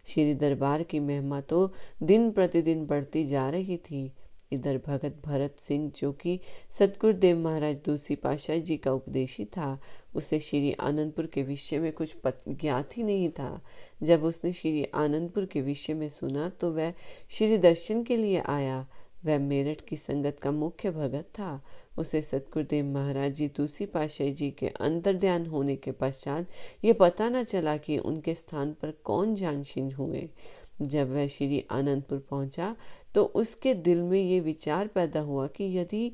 श्री 0.05 0.33
दरबार 0.35 0.83
की 0.83 0.99
महिमा 0.99 1.41
तो 1.41 1.71
दिन 2.03 2.29
प्रतिदिन 2.31 2.85
बढ़ती 2.85 3.25
जा 3.25 3.49
रही 3.49 3.77
थी। 3.77 4.11
इधर 4.53 4.77
भगत 4.87 5.21
भरत 5.25 5.59
सिंह, 5.59 5.91
जो 5.95 6.11
कि 6.11 6.39
सतगुरुदेव 6.69 7.37
महाराज 7.37 7.75
दूसरी 7.85 8.15
पाशाह 8.15 8.57
जी 8.57 8.77
का 8.77 8.91
उपदेशी 8.91 9.45
था, 9.45 9.79
उसे 10.15 10.39
श्री 10.39 10.71
आनंदपुर 10.73 11.25
के 11.25 11.43
विषय 11.43 11.79
में 11.79 11.91
कुछ 11.93 12.15
ज्ञात 12.47 12.97
ही 12.97 13.03
नहीं 13.03 13.29
था। 13.29 13.61
जब 14.03 14.23
उसने 14.23 14.51
श्री 14.53 14.83
आनंदपुर 14.95 15.45
के 15.45 15.61
विषय 15.61 15.93
में 15.93 16.09
सुना 16.09 16.49
तो 16.49 16.71
वह 16.71 16.93
श्री 17.29 17.57
दर्शन 17.57 18.03
के 18.03 18.17
लिए 18.17 18.39
आया। 18.39 18.85
वह 19.25 19.37
मेरठ 19.39 19.81
की 19.81 19.97
संगत 19.97 20.39
का 20.41 20.51
मुख्य 20.51 20.91
भगत 20.91 21.27
था। 21.33 21.61
उसे 21.97 22.21
सतगुरुदेव 22.21 22.85
महाराज 22.85 23.33
जी 23.33 23.47
दूसरी 23.47 23.85
पाशाही 23.85 24.31
जी 24.31 24.49
के 24.51 24.67
अंतर 24.67 25.15
ध्यान 25.15 25.45
होने 25.45 25.75
के 25.75 25.91
पश्चात 25.91 26.47
ये 26.85 26.93
पता 26.93 27.29
न 27.29 27.43
चला 27.43 27.75
कि 27.77 27.97
उनके 27.97 28.33
स्थान 28.35 28.73
पर 28.73 28.91
कौन 29.03 29.35
जानशीन 29.35 29.91
हुए। 29.91 30.27
जब 30.81 31.13
वह 31.13 31.27
श्री 31.27 31.63
आनंदपुर 31.71 32.19
पहुँचा 32.29 32.75
तो 33.15 33.23
उसके 33.35 33.73
दिल 33.73 34.01
में 34.01 34.19
ये 34.19 34.39
विचार 34.39 34.87
पैदा 34.87 35.19
हुआ 35.19 35.47
कि 35.47 35.77
यदि 35.77 36.11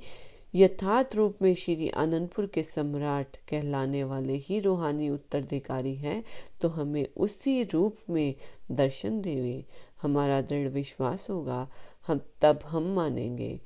यथार्थ 0.55 1.15
रूप 1.15 1.37
में 1.41 1.53
श्री 1.55 1.89
आनंदपुर 1.89 2.45
के 2.45 2.63
सम्राट 2.63 3.37
कहलाने 3.49 4.03
वाले 4.03 4.33
ही 4.37 4.59
रूहानी 4.59 5.09
उत्तराधिकारी 5.09 5.95
हैं 5.95 6.23
तो 6.61 6.67
हमें 6.67 7.05
उसी 7.17 7.63
रूप 7.63 7.97
में 8.09 8.35
दर्शन 8.71 9.21
देवे। 9.21 9.65
हमारा 10.01 10.41
दृढ़ 10.41 10.67
विश्वास 10.67 11.27
होगा, 11.29 11.67
हम 12.07 12.21
तब 12.41 12.59
हम 12.65 12.93
मानेंगे। 12.95 13.59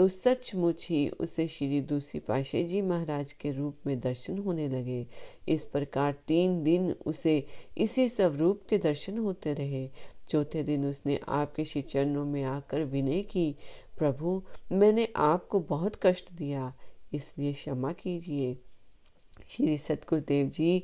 तो 0.00 0.06
सचमुच 0.08 0.86
ही 0.90 1.08
उसे 1.08 1.46
श्री 1.48 1.80
दूसरी 1.80 2.18
पाशे 2.20 2.62
जी 2.64 2.80
महाराज 2.82 3.32
के 3.32 3.50
रूप 3.52 3.86
में 3.86 3.98
दर्शन 4.00 4.38
होने 4.38 4.68
लगे। 4.68 5.06
इस 5.48 5.64
प्रकार 5.64 6.14
तीन 6.28 6.62
दिन 6.64 6.94
उसे 7.06 7.34
इसी 7.78 8.08
स्वरूप 8.08 8.62
के 8.70 8.78
दर्शन 8.78 9.18
होते 9.18 9.52
रहे। 9.54 9.86
चौथे 10.28 10.62
दिन 10.62 10.86
उसने 10.86 11.18
आपके 11.28 11.64
श्री 11.64 11.82
चरणों 11.82 12.24
में 12.24 12.42
आकर 12.42 12.84
विनय 12.84 13.22
की, 13.22 13.54
प्रभु, 13.98 14.42
मैंने 14.72 15.08
आपको 15.16 15.60
बहुत 15.60 15.98
कष्ट 16.02 16.32
दिया, 16.32 16.72
इसलिए 17.12 17.52
क्षमा 17.52 17.92
कीजिए। 17.92 18.56
श्री 19.46 19.76
सतगुरुदेव 19.78 20.48
जी, 20.48 20.82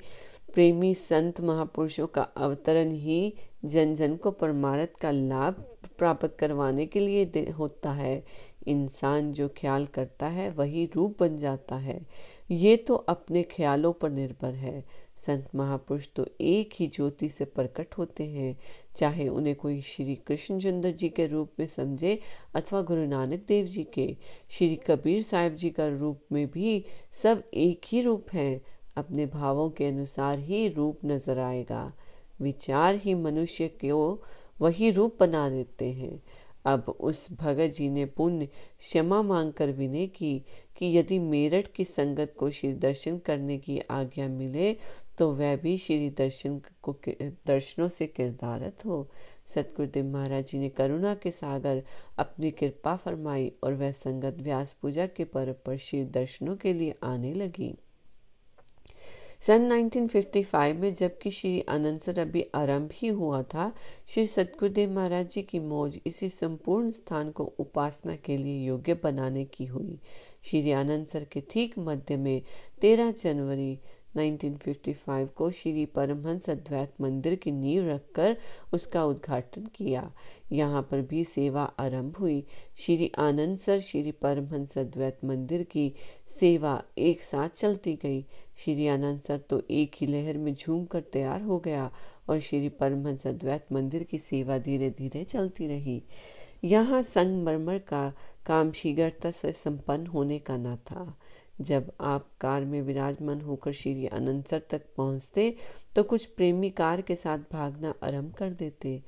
प्रेमी 0.55 0.95
संत 0.95 1.41
महापुरुषों 1.41 2.07
का 2.07 2.23
अवतरण 2.23 2.93
ही 2.93 3.33
जन 3.65 3.95
जन 3.95 4.17
को 4.17 4.31
परमारथ 4.31 5.01
का 5.01 5.11
लाभ 5.11 5.65
प्राप्त 5.99 6.37
करवाने 6.41 6.87
के 6.87 7.01
लिए 7.01 7.51
होता 7.51 7.93
है। 7.93 8.25
इंसान 8.67 9.33
जो 9.33 9.49
ख्याल 9.57 9.87
करता 9.87 10.27
है, 10.27 10.51
वही 10.51 10.85
रूप 10.95 11.17
बन 11.21 11.37
जाता 11.37 11.77
है। 11.77 12.01
ये 12.51 12.77
तो 12.77 12.95
अपने 12.95 13.43
ख्यालों 13.43 13.93
पर 13.93 14.11
निर्भर 14.11 14.55
है। 14.55 14.85
संत 15.17 15.49
महापुरुष 15.55 16.07
तो 16.17 16.27
एक 16.41 16.71
ही 16.75 16.87
ज्योति 16.87 17.29
से 17.29 17.45
प्रकट 17.45 17.95
होते 17.99 18.25
हैं। 18.25 18.57
चाहे 18.97 19.29
उन्हें 19.29 19.55
कोई 19.57 19.81
श्री 19.81 20.15
कृष्ण 20.17 20.59
चंद्र 20.59 20.91
जी 20.91 21.09
के 21.09 21.27
रूप 21.27 21.53
में 21.61 21.67
समझे 21.67 22.19
अथवा 22.55 22.81
गुरु 22.83 23.07
नानक 23.07 23.45
देव 23.49 23.67
जी 23.67 23.85
के, 23.85 24.17
श्री 24.51 24.77
कबीर 24.77 25.23
साहिब 25.23 25.57
जी 25.57 25.71
का 25.71 25.87
रूप 25.89 26.25
में 26.33 26.47
भी 26.51 26.85
सब 27.13 27.43
एक 27.55 27.87
ही 27.87 28.03
रूप 28.03 28.27
है। 28.33 28.63
अपने 28.97 29.27
भावों 29.27 29.71
के 29.71 29.87
अनुसार 29.87 30.39
ही 30.39 30.69
रूप 30.69 31.01
नज़र 31.05 31.39
आएगा। 31.39 31.93
विचार 32.41 32.95
ही 32.95 33.15
मनुष्य 33.15 33.69
को 33.85 34.23
वही 34.61 34.91
रूप 34.91 35.17
बना 35.21 35.49
देते 35.51 35.91
हैं। 35.93 36.23
अब 36.67 36.89
उस 36.91 37.27
भगत 37.33 37.71
जी 37.71 37.89
ने 37.91 38.05
पुण्य, 38.07 38.47
क्षमा 38.79 39.21
मांगकर 39.23 39.71
विनय 39.73 40.07
की 40.07 40.39
कि 40.77 40.87
यदि 40.97 41.19
मेरठ 41.19 41.69
की 41.69 41.85
संगत 41.85 42.35
को 42.39 42.51
श्री 42.51 42.73
दर्शन 42.75 43.19
करने 43.19 43.59
की 43.59 43.79
आज्ञा 43.91 44.29
मिले 44.29 44.73
तो 45.19 45.31
वह 45.35 45.55
भी 45.57 45.77
श्री 45.79 46.11
दर्शन 46.11 46.61
को 46.83 46.97
दर्शनों 47.47 47.89
से 47.89 48.07
किरदारत 48.07 48.85
हो। 48.85 49.09
सतगुरुदेव 49.47 50.07
महाराज 50.07 50.47
जी 50.47 50.59
ने 50.59 50.69
करुणा 50.69 51.15
के 51.15 51.31
सागर 51.31 51.83
अपनी 52.19 52.51
कृपा 52.51 52.97
फरमाई 52.97 53.53
और 53.65 53.75
वह 53.75 53.93
संगत 53.93 54.37
व्यास 54.41 54.77
पूजा 54.83 55.07
के 55.07 55.25
पर्व 55.25 55.55
पर 55.67 55.77
श्री 55.79 56.05
दर्शनों 56.05 56.57
के 56.57 56.73
लिए 56.75 56.95
आने 57.03 57.33
लगी। 57.35 57.75
सन 59.41 59.69
1955 59.73 60.75
में 60.75 60.95
जबकि 60.95 61.31
श्री 61.31 61.61
आनंद 61.69 62.01
सर 62.01 62.19
अभी 62.19 62.45
आरंभ 62.55 62.91
ही 62.95 63.09
हुआ 63.09 63.43
था, 63.43 63.73
श्री 64.07 64.27
सतगुरुदेव 64.27 64.91
महाराज 64.91 65.29
जी 65.29 65.43
की 65.43 65.59
मौज 65.59 65.99
इसी 66.07 66.29
संपूर्ण 66.29 66.91
स्थान 66.91 67.31
को 67.31 67.45
उपासना 67.59 68.17
के 68.17 68.37
लिए 68.37 68.67
योग्य 68.67 68.95
बनाने 68.95 69.45
की 69.45 69.67
हुई। 69.67 69.99
श्री 70.43 70.73
आनंद 70.73 71.07
सर 71.07 71.25
के 71.25 71.43
ठीक 71.51 71.75
मध्य 71.79 72.17
में 72.17 72.43
13 72.83 73.13
जनवरी 73.23 73.79
1955 74.23 75.29
को 75.29 75.51
श्री 75.51 75.85
परमहंस 75.87 76.49
अद्वैत 76.51 76.95
मंदिर 77.01 77.35
की 77.35 77.53
नींव 77.53 77.89
रखकर 77.89 78.37
उसका 78.73 79.05
उद्घाटन 79.05 79.67
किया। 79.75 80.13
यहाँ 80.53 80.83
पर 80.83 81.01
भी 81.01 81.25
सेवा 81.25 81.63
आरंभ 81.63 82.17
हुई। 82.17 82.45
श्री 82.77 83.11
आनंद 83.19 83.59
सर 83.59 83.81
श्री 83.81 84.13
परमहंस 84.13 84.79
अद्वैत 84.79 85.19
मंदिर 85.25 85.63
की 85.63 85.93
सेवा 86.41 86.83
एक 86.99 87.21
साथ 87.21 87.49
चलती 87.49 87.95
गई। 88.03 88.25
श्री 88.57 88.87
आनंद 88.87 89.21
सर 89.21 89.39
तो 89.39 89.63
एक 89.71 89.95
ही 90.01 90.07
लहर 90.07 90.39
में 90.39 90.55
झूम 90.55 90.85
कर 90.85 91.01
तैयार 91.01 91.43
हो 91.43 91.59
गया 91.59 91.91
और 92.29 92.41
श्री 92.41 92.69
परमहंस 92.69 93.27
अद्वैत 93.27 93.67
मंदिर 93.73 94.03
की 94.03 94.19
सेवा 94.19 94.59
धीरे 94.59 94.91
धीरे 94.91 95.25
चलती 95.25 95.67
रही। 95.67 96.03
यहाँ 96.65 97.03
संगमरमर 97.03 97.79
का 97.79 98.13
काम 98.47 98.73
शीघ्रता 98.73 99.31
से 99.31 99.53
संपन्न 99.53 100.07
होने 100.07 100.39
का 100.39 100.57
न 100.57 100.77
था। 100.77 101.19
जब 101.61 101.93
आप 102.01 102.29
कार 102.41 102.65
में 102.65 102.81
विराजमान 102.83 103.41
होकर 103.41 103.73
श्री 103.73 104.07
अनंतर 104.07 104.63
तक 104.71 104.83
पहुँचते 104.97 105.55
तो 105.97 106.03
कुछ 106.03 106.25
प्रेमी 106.27 106.71
कार 106.71 107.01
के 107.01 107.17
साथ 107.17 107.39
भागना 107.53 107.95
आरंभ 108.05 108.35
कर 108.35 108.53
देते। 108.53 109.03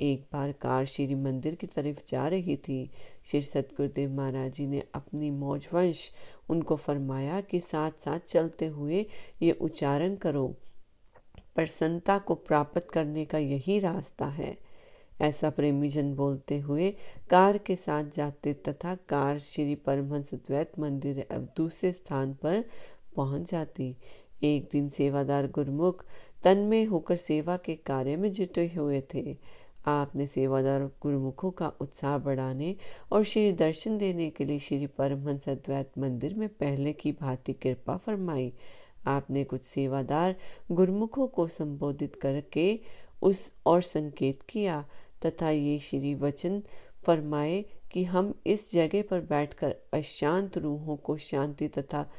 एक 0.00 0.26
बार 0.32 0.52
कार 0.52 0.84
श्री 0.84 1.14
मंदिर 1.14 1.54
की 1.54 1.66
तरफ़ 1.66 2.00
जा 2.08 2.26
रही 2.28 2.56
थी। 2.56 2.90
श्री 3.24 3.40
सतगुरुदेव 3.42 4.10
महाराज 4.10 4.52
जी 4.52 4.66
ने 4.66 4.82
अपनी 4.94 5.30
मौजवंश 5.30 6.10
उनको 6.48 6.76
फरमाया 6.76 7.40
कि 7.40 7.60
साथ 7.60 8.04
साथ 8.04 8.18
चलते 8.18 8.66
हुए 8.66 9.04
ये 9.42 9.52
उच्चारण 9.52 10.16
करो। 10.16 10.46
प्रसन्नता 11.56 12.18
को 12.18 12.34
प्राप्त 12.34 12.86
करने 12.92 13.24
का 13.24 13.38
यही 13.38 13.78
रास्ता 13.78 14.26
है। 14.26 14.56
ऐसा 15.20 15.50
प्रेमी 15.50 15.88
जन 15.88 16.14
बोलते 16.14 16.58
हुए 16.58 16.90
कार 17.30 17.58
के 17.58 17.76
साथ 17.76 18.04
जाते 18.04 18.52
तथा 18.68 18.94
कार 19.08 19.38
श्री 19.38 19.74
परमहंस 19.74 20.34
द्वैत 20.34 20.72
मंदिर 20.78 21.26
दूसरे 21.56 21.92
स्थान 21.92 22.34
पर 22.34 22.64
पहुँच 23.16 23.50
जाती। 23.50 23.96
एक 24.42 24.68
दिन 24.72 24.88
सेवादार 24.88 25.46
गुरमुख 25.46 26.04
तन 26.44 26.58
में 26.58 26.84
होकर 26.86 27.16
सेवा 27.16 27.56
के 27.56 27.74
कार्य 27.86 28.16
में 28.16 28.30
जुटे 28.32 28.66
हुए 28.76 29.02
थे। 29.14 29.36
आपने 29.86 30.26
सेवादार 30.26 30.82
गुरुमुखों 31.02 31.50
का 31.50 31.68
उत्साह 31.80 32.16
बढ़ाने 32.18 32.74
और 33.12 33.24
श्री 33.24 33.52
दर्शन 33.52 33.98
देने 33.98 34.28
के 34.30 34.44
लिए 34.44 34.58
श्री 34.58 34.86
परमहंस 34.86 35.48
द्वैत 35.48 35.90
मंदिर 35.98 36.34
में 36.34 36.48
पहले 36.48 36.92
की 36.92 37.12
भांति 37.12 37.52
कृपा 37.52 37.96
फरमाई। 37.96 38.52
आपने 39.06 39.44
कुछ 39.44 39.64
सेवादार 39.64 40.34
गुरुमुखों 40.72 41.26
को 41.26 41.46
संबोधित 41.48 42.14
करके 42.16 42.78
उस 43.22 43.52
और 43.66 43.82
संकेत 43.82 44.42
किया 44.48 44.84
तथा 45.26 45.50
ये 45.50 45.78
श्री 45.78 46.14
वचन 46.14 46.62
फरमाए 47.06 47.64
कि 47.92 48.04
हम 48.04 48.34
इस 48.46 48.72
जगह 48.72 49.02
पर 49.02 49.20
बैठकर 49.20 49.74
अशांत 49.92 50.58
रूहों 50.58 50.96
को 50.96 51.16
शांति 51.16 51.68
तथा 51.68 52.10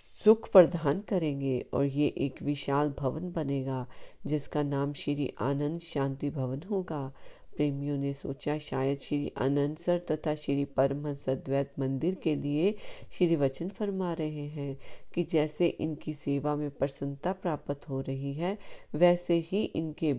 सुख 0.00 0.50
प्रदान 0.52 1.00
करेंगे 1.00 1.66
और 1.74 1.84
ये 1.84 2.06
एक 2.18 2.42
विशाल 2.42 2.94
भवन 2.98 3.32
बनेगा, 3.32 3.86
जिसका 4.26 4.62
नाम 4.62 4.92
श्री 4.92 5.34
आनंद 5.40 5.80
शांति 5.80 6.30
भवन 6.30 6.62
होगा। 6.70 7.12
प्रेमियों 7.60 7.98
ने 7.98 8.14
सोचा, 8.14 8.58
शायद 8.58 8.98
श्री 8.98 9.32
आनंद 9.36 9.76
सर 9.76 9.98
तथा 9.98 10.34
श्री 10.34 10.64
परमहंस 10.64 11.28
द्वैत 11.28 11.72
मंदिर 11.78 12.14
के 12.14 12.34
लिए 12.36 12.74
श्री 13.12 13.36
वचन 13.36 13.68
फरमा 13.68 14.12
रहे 14.12 14.46
हैं 14.46 14.78
कि 15.14 15.22
जैसे 15.22 15.66
इनकी 15.66 16.14
सेवा 16.14 16.56
में 16.56 16.70
प्रसन्नता 16.70 17.32
प्राप्त 17.32 17.88
हो 17.88 18.00
रही 18.00 18.34
है, 18.34 18.58
वैसे 18.94 19.34
ही 19.34 19.64
इनके 19.64 20.14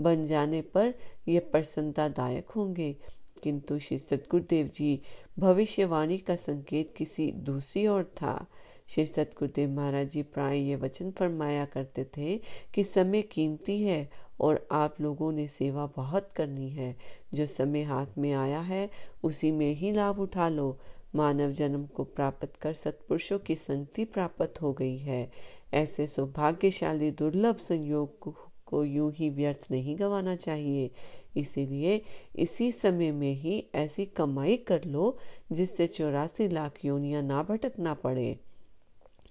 बन 0.00 0.24
जाने 0.24 0.60
पर 0.60 0.94
ये 1.28 1.38
प्रसन्नतादायक 1.38 2.50
होंगे। 2.50 2.96
किंतु 3.42 3.78
श्री 3.78 3.98
सतगुरुदेव 3.98 4.66
जी, 4.66 5.00
भविष्यवाणी 5.38 6.18
का 6.18 6.36
संकेत 6.36 6.94
किसी 6.96 7.32
दूसरी 7.32 7.86
ओर 7.86 8.04
था। 8.04 8.46
श्री 8.88 9.06
सतगुरुदेव 9.06 9.70
महाराज 9.70 10.08
जी 10.08 10.22
प्राय 10.22 10.58
ये 10.58 10.76
वचन 10.76 11.10
फरमाया 11.10 11.64
करते 11.64 12.04
थे 12.04 12.40
कि 12.74 12.84
समय 12.84 13.22
कीमती 13.22 13.82
है 13.82 14.25
और 14.40 14.68
आप 14.72 15.00
लोगों 15.00 15.32
ने 15.32 15.48
सेवा 15.48 15.86
बहुत 15.86 16.32
करनी 16.32 16.70
है। 16.70 16.96
जो 17.34 17.46
समय 17.46 17.82
हाथ 17.82 18.06
में 18.18 18.32
आया 18.32 18.60
है, 18.60 18.90
उसी 19.22 19.52
में 19.52 19.74
ही 19.74 19.92
लाभ 19.92 20.20
उठा 20.20 20.48
लो। 20.48 20.78
मानव 21.14 21.50
जन्म 21.50 21.86
को 21.86 22.04
प्राप्त 22.04 22.56
कर 22.56 22.72
सत्पुरुषों 22.72 23.38
की 23.38 23.56
संगति 23.56 24.04
प्राप्त 24.04 24.54
हो 24.62 24.72
गई 24.72 24.98
है। 24.98 25.30
ऐसे 25.74 26.06
सौभाग्यशाली 26.06 27.10
दुर्लभ 27.10 27.56
संयोग 27.56 28.34
को 28.66 28.84
यूँ 28.84 29.12
ही 29.12 29.30
व्यर्थ 29.30 29.68
नहीं 29.70 29.98
गंवाना 29.98 30.36
चाहिए। 30.36 30.90
इसीलिए 31.36 32.02
इसी 32.36 32.72
समय 32.72 33.12
में 33.12 33.32
ही 33.32 33.66
ऐसी 33.74 34.06
कमाई 34.06 34.56
कर 34.56 34.84
लो, 34.84 35.18
जिससे 35.52 35.86
चौरासी 35.86 36.48
लाख 36.48 36.84
योनिया 36.84 37.22
ना 37.22 37.42
भटकना 37.42 37.94
पड़े। 37.94 38.38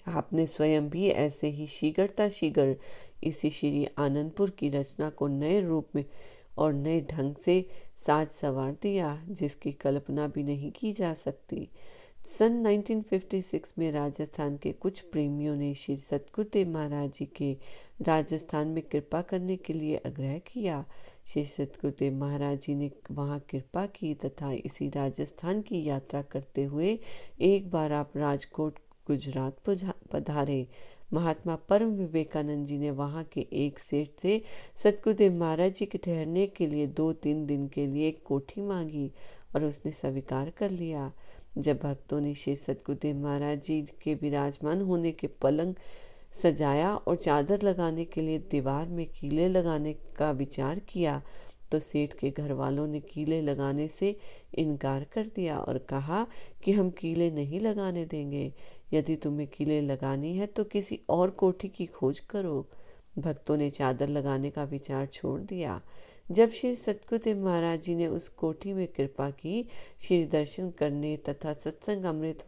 आपने 0.07 0.47
स्वयं 0.47 0.89
भी 0.89 1.07
ऐसे 1.09 1.47
ही 1.47 1.67
शीघ्रता 1.67 2.29
शीघ्र 2.29 2.75
इसी 3.25 3.49
श्री 3.49 3.87
आनंदपुर 3.97 4.49
की 4.49 4.69
रचना 4.69 5.09
को 5.09 5.27
नए 5.27 5.59
रूप 5.61 5.89
में 5.95 6.05
और 6.57 6.73
नए 6.73 7.01
ढंग 7.01 7.35
से 7.35 7.65
साज 7.97 8.27
सवार 8.27 8.71
दिया, 8.81 9.19
जिसकी 9.29 9.71
कल्पना 9.71 10.27
भी 10.27 10.43
नहीं 10.43 10.71
की 10.71 10.91
जा 10.93 11.13
सकती। 11.13 11.69
सन 12.25 12.63
1956 12.65 13.73
में 13.79 13.91
राजस्थान 13.91 14.55
के 14.57 14.71
कुछ 14.71 14.99
प्रेमियों 15.01 15.55
ने 15.55 15.73
श्री 15.75 15.97
सतगुरुदेव 15.97 16.69
महाराज 16.69 17.11
जी 17.11 17.25
के 17.25 17.51
राजस्थान 18.01 18.67
में 18.67 18.81
कृपा 18.83 19.21
करने 19.21 19.55
के 19.55 19.73
लिए 19.73 19.97
आग्रह 20.05 20.37
किया। 20.47 20.83
श्री 21.25 21.45
सतगुरुदेव 21.45 22.13
महाराज 22.13 22.59
जी 22.59 22.75
ने 22.75 22.91
वहाँ 23.11 23.39
कृपा 23.49 23.85
की 23.85 24.13
तथा 24.15 24.51
इसी 24.53 24.89
राजस्थान 24.89 25.61
की 25.61 25.83
यात्रा 25.83 26.21
करते 26.21 26.63
हुए 26.63 26.99
एक 27.41 27.69
बार 27.69 27.91
आप 27.91 28.17
राजकोट, 28.17 28.79
गुजरात 29.07 29.57
पधारे। 30.13 30.67
महात्मा 31.15 31.55
परम 31.69 31.89
विवेकानंद 31.95 32.65
जी 32.67 32.77
ने 32.77 32.91
वहाँ 32.91 33.23
के 33.23 33.45
एक 33.65 33.79
सेठ 33.79 34.21
से 34.21 34.41
सतगुरुदेव 34.75 35.33
महाराज 35.33 35.73
जी 35.73 35.85
के 35.85 35.97
ठहरने 35.97 36.45
के 36.47 36.67
लिए 36.67 36.87
दो 36.97 37.11
तीन 37.13 37.45
दिन 37.45 37.67
के 37.67 37.85
लिए 37.87 38.07
एक 38.07 38.21
कोठी 38.25 38.61
मांगी 38.61 39.11
और 39.55 39.63
उसने 39.63 39.91
स्वीकार 39.91 40.49
कर 40.49 40.71
लिया। 40.71 41.11
जब 41.57 41.79
भक्तों 41.83 42.19
ने 42.21 42.33
श्री 42.35 42.55
सतगुरुदेव 42.55 43.23
महाराज 43.23 43.61
जी 43.61 43.81
के 44.03 44.13
विराजमान 44.15 44.81
होने 44.81 45.11
के 45.11 45.27
पलंग 45.41 45.75
सजाया 46.33 46.95
और 46.95 47.15
चादर 47.15 47.61
लगाने 47.61 48.05
के 48.05 48.21
लिए 48.21 48.39
दीवार 48.51 48.87
में 48.87 49.05
कीले 49.09 49.47
लगाने 49.49 49.93
का 50.17 50.31
विचार 50.31 50.79
किया 50.89 51.21
तो 51.71 51.79
सेठ 51.79 52.13
के 52.13 52.29
घर 52.31 52.51
वालों 52.53 52.85
ने 52.87 52.99
कीले 52.99 53.41
लगाने 53.41 53.87
से 53.87 54.15
इनकार 54.57 55.03
कर 55.13 55.27
दिया 55.35 55.57
और 55.59 55.77
कहा 55.89 56.25
कि 56.63 56.71
हम 56.71 56.89
कीले 56.89 57.29
नहीं 57.31 57.59
लगाने 57.59 58.05
देंगे। 58.05 58.51
यदि 58.93 59.15
तुम्हें 59.15 59.47
किले 59.47 59.79
लगानी 59.81 60.35
है 60.37 60.45
तो 60.45 60.63
किसी 60.63 60.99
और 61.09 61.29
कोठी 61.31 61.67
की 61.67 61.85
खोज 61.85 62.19
करो। 62.19 62.65
भक्तों 63.17 63.57
ने 63.57 63.69
चादर 63.69 64.09
लगाने 64.09 64.49
का 64.49 64.63
विचार 64.63 65.05
छोड़ 65.05 65.39
दिया। 65.41 65.81
जब 66.31 66.51
श्री 66.51 66.75
सतगुरुदेव 66.75 67.43
महाराज 67.45 67.81
जी 67.81 67.95
ने 67.95 68.07
उस 68.07 68.27
कोठी 68.29 68.73
में 68.73 68.87
कृपा 68.87 69.29
की, 69.29 69.67
श्री 69.99 70.23
दर्शन 70.25 70.69
करने 70.69 71.15
तथा 71.17 71.53
सत्संग 71.53 72.05
अमृत 72.05 72.43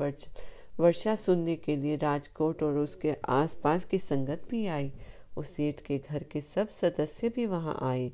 वर्षा 0.80 1.16
सुनने 1.16 1.56
के 1.56 1.76
लिए 1.76 1.96
राजकोट 1.98 2.64
और 2.64 2.78
उसके 2.78 3.14
आसपास 3.26 3.86
की 3.86 4.00
संगत 4.00 4.48
भी 4.50 4.66
आई। 4.68 4.92
उस 5.38 5.50
सेठ 5.50 5.82
के 5.82 5.98
घर 6.00 6.24
के 6.24 6.42
सब 6.42 6.70
सदस्य 6.72 7.30
भी 7.30 7.46
वहाँ 7.46 7.78
आए। 7.82 8.12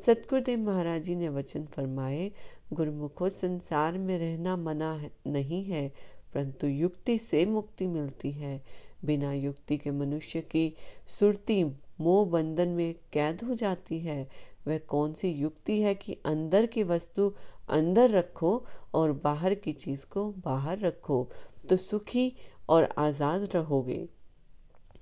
सतगुरुदेव 0.00 0.58
महाराज 0.60 1.02
जी 1.02 1.14
ने 1.16 1.28
वचन 1.28 1.64
फरमाए, 1.66 2.30
गुरुमुखो, 2.72 3.28
संसार 3.30 3.98
में 3.98 4.18
रहना 4.18 4.56
मना 4.56 5.10
नहीं 5.26 5.64
है। 5.64 5.92
परंतु 6.34 6.66
युक्ति 6.66 7.18
से 7.18 7.46
मुक्ति 7.46 7.86
मिलती 7.86 8.32
है। 8.32 8.64
बिना 9.04 9.32
युक्ति 9.32 9.76
के 9.76 9.90
मनुष्य 9.90 10.40
की 10.40 10.74
सुरती 11.20 11.64
मोह 12.00 12.26
बंधन 12.26 12.68
में 12.68 12.94
कैद 13.12 13.42
हो 13.42 13.54
जाती 13.54 13.98
है। 13.98 14.28
वह 14.66 14.78
कौन 14.78 15.12
सी 15.12 15.28
युक्ति 15.28 15.80
है 15.82 15.94
कि 15.94 16.16
अंदर 16.26 16.66
की 16.66 16.82
वस्तु 16.82 17.34
अंदर 17.70 18.10
रखो 18.10 18.66
और 18.94 19.12
बाहर 19.12 19.54
की 19.54 19.72
चीज़ 19.72 20.06
को 20.06 20.32
बाहर 20.32 20.78
रखो? 20.78 21.28
तो 21.68 21.76
सुखी 21.76 22.32
और 22.68 22.88
आज़ाद 22.98 23.48
रहोगे। 23.54 24.08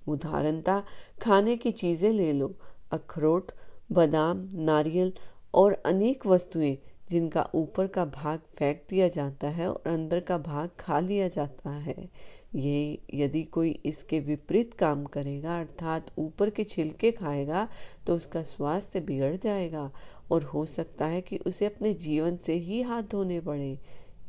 उदाहरणता, 0.08 0.82
खाने 1.22 1.56
की 1.56 1.72
चीज़ें 1.72 2.12
ले 2.12 2.32
लो। 2.32 2.54
अखरोट, 2.92 3.52
बादाम, 3.92 4.48
नारियल 4.54 5.12
और 5.54 5.72
अनेक 5.86 6.26
वस्तुएँ 6.26 6.76
जिनका 7.10 7.48
ऊपर 7.54 7.86
का 7.86 8.04
भाग 8.04 8.40
फेंक 8.58 8.82
दिया 8.90 9.08
जाता 9.08 9.48
है 9.48 9.68
और 9.68 9.82
अंदर 9.86 10.20
का 10.20 10.38
भाग 10.38 10.70
खा 10.80 11.00
लिया 11.00 11.28
जाता 11.28 11.70
है। 11.70 12.08
ये 12.54 12.98
यदि 13.14 13.42
कोई 13.44 13.70
इसके 13.86 14.20
विपरीत 14.20 14.74
काम 14.74 15.04
करेगा 15.06 15.58
अर्थात 15.60 16.10
ऊपर 16.18 16.50
के 16.50 16.64
छिलके 16.64 17.10
खाएगा 17.12 17.68
तो 18.06 18.16
उसका 18.16 18.42
स्वास्थ्य 18.42 19.00
बिगड़ 19.00 19.34
जाएगा 19.36 19.90
और 20.30 20.42
हो 20.44 20.64
सकता 20.66 21.06
है 21.06 21.20
कि 21.20 21.36
उसे 21.36 21.66
अपने 21.66 21.92
जीवन 21.96 22.36
से 22.36 22.54
ही 22.54 22.80
हाथ 22.82 23.02
धोने 23.02 23.40
पड़े। 23.40 23.78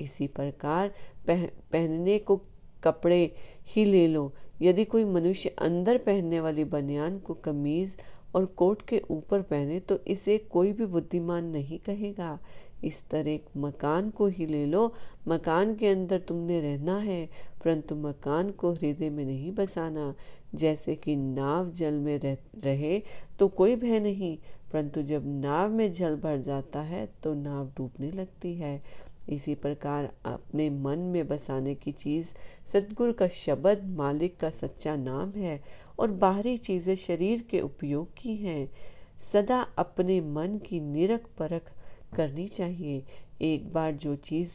इसी 0.01 0.27
प्रकार 0.27 0.91
पह, 1.27 1.45
पहनने 1.45 2.17
को 2.19 2.41
कपड़े 2.83 3.35
ही 3.67 3.85
ले 3.85 4.07
लो। 4.07 4.33
यदि 4.61 4.85
कोई 4.85 5.05
मनुष्य 5.05 5.49
अंदर 5.59 5.97
पहनने 5.97 6.39
वाली 6.39 6.63
बनियान 6.65 7.17
को 7.19 7.33
कमीज 7.35 7.97
और 8.35 8.45
कोट 8.45 8.81
के 8.81 9.01
ऊपर 9.09 9.41
पहने 9.41 9.79
तो 9.79 9.99
इसे 10.07 10.37
कोई 10.51 10.71
भी 10.73 10.85
बुद्धिमान 10.85 11.45
नहीं 11.45 11.79
कहेगा। 11.79 12.39
इस 12.83 13.03
तरह 13.09 13.29
एक 13.29 13.45
मकान 13.57 14.09
को 14.09 14.27
ही 14.27 14.45
ले 14.45 14.65
लो। 14.65 14.93
मकान 15.27 15.73
के 15.75 15.87
अंदर 15.87 16.19
तुमने 16.19 16.59
रहना 16.61 16.97
है 16.97 17.25
परंतु 17.63 17.95
मकान 17.95 18.51
को 18.51 18.71
हृदय 18.73 19.09
में 19.09 19.23
नहीं 19.25 19.51
बसाना। 19.51 20.13
जैसे 20.55 20.95
कि 20.95 21.15
नाव 21.15 21.69
जल 21.71 21.93
में 21.93 22.17
रह, 22.19 22.37
रहे 22.63 23.01
तो 23.39 23.47
कोई 23.47 23.75
भय 23.75 23.99
नहीं 23.99 24.37
परंतु 24.73 25.01
जब 25.01 25.23
नाव 25.41 25.69
में 25.69 25.91
जल 25.91 26.15
भर 26.15 26.37
जाता 26.41 26.81
है 26.81 27.05
तो 27.23 27.33
नाव 27.33 27.67
डूबने 27.77 28.11
लगती 28.11 28.53
है। 28.55 28.81
इसी 29.29 29.53
प्रकार 29.55 30.09
अपने 30.25 30.69
मन 30.69 30.99
में 31.05 31.27
बसाने 31.27 31.73
की 31.75 31.91
चीज़ 31.91 32.27
सदगुरु 32.73 33.13
का 33.13 33.27
शब्द 33.27 33.83
मालिक 33.97 34.37
का 34.39 34.49
सच्चा 34.49 34.95
नाम 34.95 35.31
है 35.31 35.59
और 35.99 36.11
बाहरी 36.11 36.55
चीज़ें 36.57 36.95
शरीर 36.95 37.43
के 37.49 37.59
उपयोग 37.59 38.13
की 38.17 38.35
हैं। 38.35 38.69
सदा 39.23 39.59
अपने 39.77 40.19
मन 40.21 40.57
की 40.65 40.79
निरख 40.81 41.25
परख 41.39 41.71
करनी 42.15 42.47
चाहिए। 42.47 43.03
एक 43.41 43.71
बार 43.73 43.91
जो 43.91 44.15
चीज़ 44.15 44.53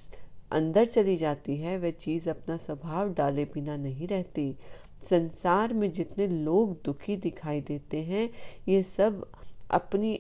अंदर 0.53 0.85
चली 0.85 1.17
जाती 1.17 1.57
है 1.57 1.79
वह 1.79 1.91
चीज़ 1.91 2.29
अपना 2.31 2.57
स्वभाव 2.57 3.13
डाले 3.15 3.45
बिना 3.45 3.77
नहीं 3.77 4.09
रहती। 4.09 4.57
संसार 5.03 5.73
में 5.73 5.91
जितने 5.93 6.27
लोग 6.27 6.77
दुखी 6.85 7.17
दिखाई 7.17 7.61
देते 7.61 8.03
हैं 8.03 8.29
ये 8.69 8.83
सब 8.83 9.27
अपनी 9.71 10.19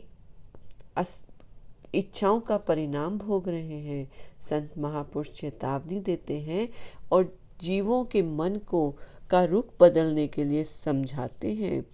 अस, 0.96 1.24
इच्छाओं 1.94 2.40
का 2.40 2.56
परिणाम 2.56 3.18
भोग 3.18 3.48
रहे 3.48 3.80
हैं। 3.80 4.10
संत 4.40 4.78
महापुरुष 4.78 5.30
चेतावनी 5.30 6.00
देते 6.00 6.38
हैं 6.40 6.68
और 7.12 7.38
जीवों 7.60 8.04
के 8.04 8.22
मन 8.22 8.56
को 8.56 8.90
का 9.30 9.44
रुख 9.44 9.66
बदलने 9.80 10.26
के 10.28 10.44
लिए 10.44 10.64
समझाते 10.64 11.52
हैं। 11.52 11.84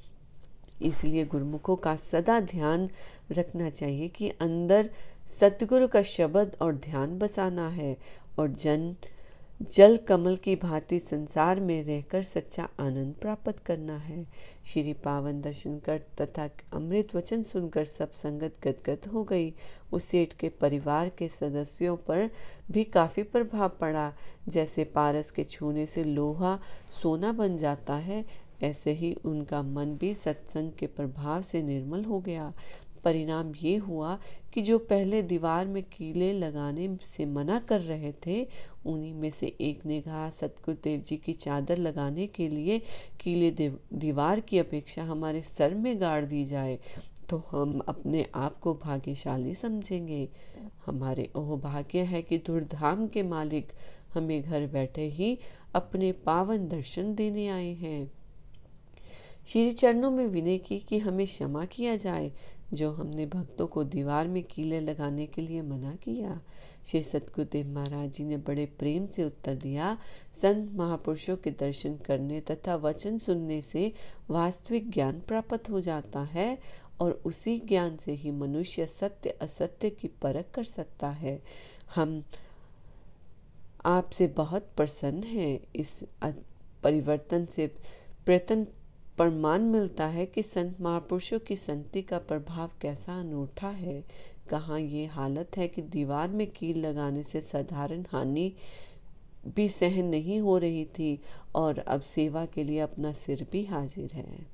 इसलिए 0.83 1.24
गुरुमुखों 1.24 1.77
का 1.77 1.96
सदा 1.96 2.40
ध्यान 2.40 2.88
रखना 3.33 3.70
चाहिए 3.70 4.09
कि 4.09 4.29
अंदर 4.31 4.90
सतगुरु 5.29 5.88
का 5.88 6.03
शब्द 6.03 6.57
और 6.62 6.75
ध्यान 6.75 7.19
बसाना 7.19 7.69
है 7.69 7.97
और 8.38 8.49
जन, 8.49 8.95
जल 9.73 9.97
कमल 9.97 10.37
की 10.37 10.57
भांति 10.57 10.99
संसार 11.01 11.61
में 11.61 11.85
रहकर 11.85 12.23
सच्चा 12.23 12.69
आनंद 12.81 13.14
प्राप्त 13.14 13.59
करना 13.59 13.97
है। 13.97 14.27
श्री 14.67 14.93
पावन 14.93 15.41
दर्शन 15.41 15.79
कर 15.79 15.99
तथा 16.21 16.49
अमृत 16.73 17.14
वचन 17.14 17.43
सुनकर 17.43 17.85
सब 17.85 18.12
संगत 18.12 18.55
गदगद 18.64 19.07
हो 19.07 19.25
गई। 19.25 19.55
उस 19.93 20.05
सेठ 20.05 20.33
के 20.33 20.49
परिवार 20.49 21.09
के 21.09 21.29
सदस्यों 21.29 21.97
पर 21.97 22.31
भी 22.71 22.85
काफ़ी 22.85 23.23
प्रभाव 23.23 23.69
पड़ा। 23.69 24.12
जैसे 24.49 24.85
पारस 24.85 25.31
के 25.31 25.45
छूने 25.45 25.87
से 25.87 26.05
लोहा 26.05 26.59
सोना 27.03 27.33
बन 27.33 27.57
जाता 27.57 27.95
है, 27.95 28.25
ऐसे 28.62 28.93
ही 28.93 29.14
उनका 29.25 29.62
मन 29.62 29.97
भी 30.01 30.14
सत्संग 30.14 30.73
के 30.73 30.87
प्रभाव 30.87 31.43
से 31.43 31.62
निर्मल 31.62 32.05
हो 32.05 32.21
गया। 32.21 32.53
परिणाम 33.05 33.53
ये 33.63 33.77
हुआ 33.77 34.19
कि 34.53 34.63
जो 34.63 34.79
पहले 34.79 35.23
दीवार 35.23 35.67
में 35.67 35.83
कीले 35.83 36.33
लगाने 36.33 36.89
से 37.05 37.25
मना 37.27 37.59
कर 37.61 37.81
रहे 37.81 38.13
थे, 38.27 38.47
उन्हीं 38.87 39.15
में 39.15 39.31
से 39.31 39.47
एक 39.61 39.85
ने 39.87 40.01
कहा 40.01 40.29
सतगुरुदेव 40.31 41.01
जी 41.01 41.17
की 41.17 41.33
चादर 41.33 41.79
लगाने 41.79 42.27
के 42.27 42.49
लिए 42.49 42.79
कीले 43.21 43.51
दीवार 43.51 44.41
की 44.41 44.59
अपेक्षा 44.59 45.03
हमारे 45.03 45.43
सर 45.43 45.75
में 45.75 46.01
गाड़ 46.01 46.25
दी 46.25 46.45
जाए 46.45 46.79
तो 47.29 47.43
हम 47.51 47.79
अपने 47.89 48.27
आप 48.35 48.59
को 48.59 48.75
भाग्यशाली 48.75 49.55
समझेंगे। 49.55 50.29
हमारे 50.87 51.31
ओह 51.37 51.57
भाग्य 51.61 52.03
है 52.03 52.23
कि 52.23 52.39
दुर्धाम 52.39 53.07
के 53.07 53.23
मालिक 53.23 53.73
हमें 54.15 54.43
घर 54.43 54.67
बैठे 54.67 55.09
ही 55.09 55.39
अपने 55.75 56.13
पावन 56.27 56.69
दर्शन 56.69 57.15
देने 57.15 57.49
आए 57.49 57.73
हैं। 57.75 58.11
श्री 59.49 59.73
चरणों 59.73 60.11
में 60.11 60.27
विनय 60.27 60.59
की 60.59 60.79
कि 60.79 60.99
हमें 60.99 61.27
क्षमा 61.27 61.65
किया 61.65 61.97
जाए 61.97 62.33
जो 62.73 62.91
हमने 62.93 63.27
भक्तों 63.27 63.67
को 63.67 63.85
दीवार 63.85 64.29
में 64.29 64.43
कीले 64.45 64.81
लगाने 64.81 65.27
के 65.27 65.43
लिए 65.43 65.63
मना 65.63 65.95
किया। 65.95 66.41
श्री 66.87 67.03
सतगुरुदेव 67.03 67.69
महाराज 67.69 68.11
जी 68.11 68.25
ने 68.25 68.37
बड़े 68.37 68.67
प्रेम 68.67 69.07
से 69.07 69.25
उत्तर 69.25 69.55
दिया। 69.55 69.99
संत 70.35 70.73
महापुरुषों 70.73 71.37
के 71.37 71.51
दर्शन 71.51 71.97
करने 71.97 72.41
तथा 72.41 72.77
वचन 72.77 73.19
सुनने 73.19 73.63
से 73.63 73.93
वास्तविक 74.31 74.91
ज्ञान 74.91 75.21
प्राप्त 75.21 75.71
हो 75.71 75.81
जाता 75.81 76.21
है 76.21 76.59
और 77.01 77.13
उसी 77.25 77.59
ज्ञान 77.59 77.97
से 77.97 78.13
ही 78.13 78.31
मनुष्य 78.31 78.87
सत्य 78.87 79.31
असत्य 79.31 79.91
की 79.91 80.09
परख 80.09 80.51
कर 80.55 80.65
सकता 80.65 81.09
है। 81.09 81.43
हम 81.95 82.23
आपसे 83.85 84.27
बहुत 84.27 84.71
प्रसन्न 84.77 85.23
हैं। 85.23 85.61
इस 85.77 86.05
परिवर्तन 86.83 87.47
से 87.47 87.67
प्रयत्न 88.27 88.67
प्रमाण 89.19 89.63
मिलता 89.63 90.07
है 90.07 90.27
कि 90.27 90.43
संत 90.43 90.81
महापुरुषों 90.81 91.39
की 91.39 91.57
संति 91.57 92.03
का 92.03 92.19
प्रभाव 92.19 92.71
कैसा 92.81 93.21
अनूठा 93.21 93.69
है। 93.69 94.05
कहाँ 94.51 94.81
ये 94.81 95.07
हालत 95.07 95.57
है 95.57 95.69
कि 95.69 95.83
दीवार 95.83 96.29
में 96.29 96.47
कील 96.47 96.87
लगाने 96.87 97.23
से 97.23 97.41
साधारण 97.41 98.05
हानि 98.13 98.53
भी 99.57 99.69
सहन 99.69 100.05
नहीं 100.05 100.41
हो 100.41 100.59
रही 100.59 100.85
थी 100.85 101.19
और 101.55 101.79
अब 101.79 102.01
सेवा 102.01 102.47
के 102.47 102.65
लिए 102.65 102.79
अपना 102.79 103.13
सिर 103.13 103.47
भी 103.53 103.65
हाजिर 103.65 104.13
है। 104.13 104.47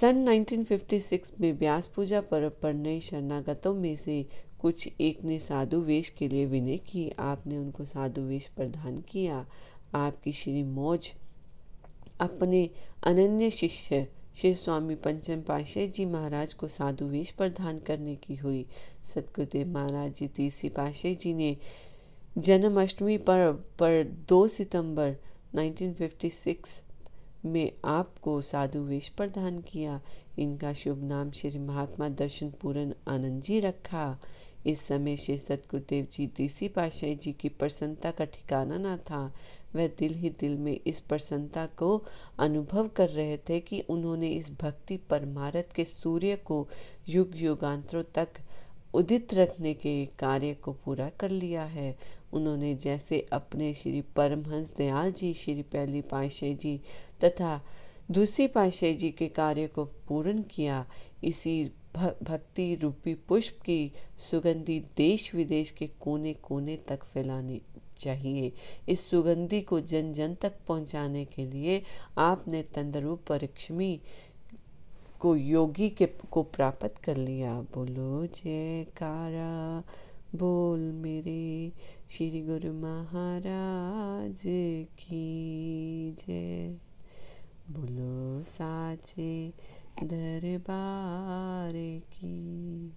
सन 0.00 0.28
1956 0.28 1.32
में 1.40 1.52
व्यास 1.52 1.86
पूजा 1.86 2.20
पर्व 2.20 2.50
पर 2.62 2.74
नए 2.74 3.00
शरणागतों 3.00 3.74
में 3.74 3.96
से 3.96 4.26
कुछ 4.60 4.88
एक 5.00 5.24
ने 5.24 5.38
साधु 5.38 5.80
वेश 5.80 6.08
के 6.10 6.28
लिए 6.28 6.46
विनय 6.46 6.76
की। 6.76 7.12
आपने 7.18 7.58
उनको 7.58 7.84
साधु 7.84 8.20
वेश 8.20 8.46
प्रदान 8.46 8.98
किया। 8.98 9.46
आपकी 9.94 10.32
श्री 10.32 10.62
मौज 10.62 11.12
अपने 12.20 12.70
अनन्य 13.02 13.50
शिष्य 13.50 14.06
श्री 14.36 14.54
स्वामी 14.54 14.94
पंचम 14.94 15.40
पाशाह 15.40 15.86
जी 15.86 16.04
महाराज 16.04 16.52
को 16.54 16.68
साधु 16.68 17.04
वेश 17.04 17.30
प्रदान 17.30 17.78
करने 17.78 18.14
की 18.16 18.36
हुई। 18.36 18.66
सतगुरुदेव 19.14 19.68
महाराज 19.68 20.14
जी 20.14 20.28
तीसरी 20.28 20.68
पाशाह 20.68 21.12
जी 21.12 21.34
ने 21.34 21.56
जन्माष्टमी 22.38 23.18
पर 23.18 23.52
पर 23.78 24.04
2 24.28 24.48
सितंबर 24.48 25.16
1956 25.56 26.82
में 27.44 27.72
आपको 27.84 28.40
साधु 28.40 28.78
वेश 28.78 29.08
प्रदान 29.08 29.58
किया। 29.58 30.00
इनका 30.38 30.72
शुभ 30.72 31.02
नाम 31.04 31.30
श्री 31.30 31.58
महात्मा 31.58 32.08
दर्शन 32.08 32.50
पूरन 32.62 32.94
आनंद 33.08 33.42
जी 33.42 33.60
रखा। 33.60 34.18
इस 34.66 34.80
समय 34.80 35.16
श्री 35.16 35.38
सतगुरुदेव 35.38 36.06
जी 36.12 36.26
तीसरी 36.26 36.68
पाशाही 36.68 37.14
जी 37.14 37.32
की 37.32 37.48
प्रसन्नता 37.48 38.10
का 38.10 38.24
ठिकाना 38.24 38.78
न 38.78 38.96
था। 38.96 39.32
वह 39.74 39.86
दिल 39.86 40.14
ही 40.14 40.30
दिल 40.30 40.56
में 40.56 40.80
इस 40.86 41.00
प्रसन्नता 41.00 41.66
को 41.66 42.04
अनुभव 42.38 42.88
कर 42.88 43.08
रहे 43.08 43.36
थे 43.36 43.60
कि 43.60 43.80
उन्होंने 43.80 44.28
इस 44.28 44.50
भक्ति 44.60 44.96
परमारथ 44.96 45.74
के 45.74 45.84
सूर्य 45.84 46.36
को 46.36 46.68
युग 47.08 47.30
युगांतरों 47.34 48.02
तक 48.14 48.28
उदित 48.94 49.34
रखने 49.34 49.74
के 49.74 50.06
कार्य 50.06 50.54
को 50.54 50.72
पूरा 50.72 51.08
कर 51.08 51.30
लिया 51.30 51.64
है। 51.64 51.98
उन्होंने 52.32 52.74
जैसे 52.74 53.26
अपने 53.32 53.74
श्री 53.74 54.00
परमहंस 54.00 54.74
दयाल 54.76 55.12
जी, 55.12 55.34
श्री 55.34 55.62
पहली 55.62 56.00
पाशाह 56.00 56.52
जी 56.52 56.80
तथा 57.24 57.60
दूसरी 58.10 58.46
पाशे 58.46 58.94
जी 58.94 59.10
के 59.10 59.28
कार्य 59.28 59.66
को 59.66 59.84
पूर्ण 59.84 60.42
किया। 60.42 60.86
इसी 61.24 61.72
भक्ति 61.96 62.74
रूपी 62.74 63.14
पुष्प 63.14 63.60
की 63.60 63.92
सुगंधी 64.30 64.80
देश 64.96 65.34
विदेश 65.34 65.70
के 65.70 65.86
कोने 65.86 66.32
कोने 66.34 66.76
तक 66.76 67.04
फैलानी 67.04 67.60
चाहिए। 67.98 68.52
इस 68.88 69.10
सुगंधी 69.10 69.62
को 69.62 69.80
जन 69.80 70.12
जन 70.12 70.34
तक 70.34 70.52
पहुँचाने 70.68 71.24
के 71.24 71.46
लिए 71.46 71.82
आपने 72.18 72.62
तंदरू 72.62 73.16
परिक्ष्मी 73.16 74.00
को 75.20 75.36
योगी 75.36 75.90
के 75.90 76.06
को 76.06 76.42
प्राप्त 76.42 76.98
कर 76.98 77.16
लिया। 77.16 77.60
बोलो, 77.60 78.26
जयकारा, 78.26 79.84
बोल 80.38 80.80
मेरे। 80.80 81.72
श्री 82.10 82.42
गुरु 82.42 82.72
महाराज 82.72 84.42
की 84.88 86.10
जय। 86.12 86.76
बोलो, 87.70 88.42
साचे 88.42 89.48
दरबार 90.02 91.72
की 92.00 92.94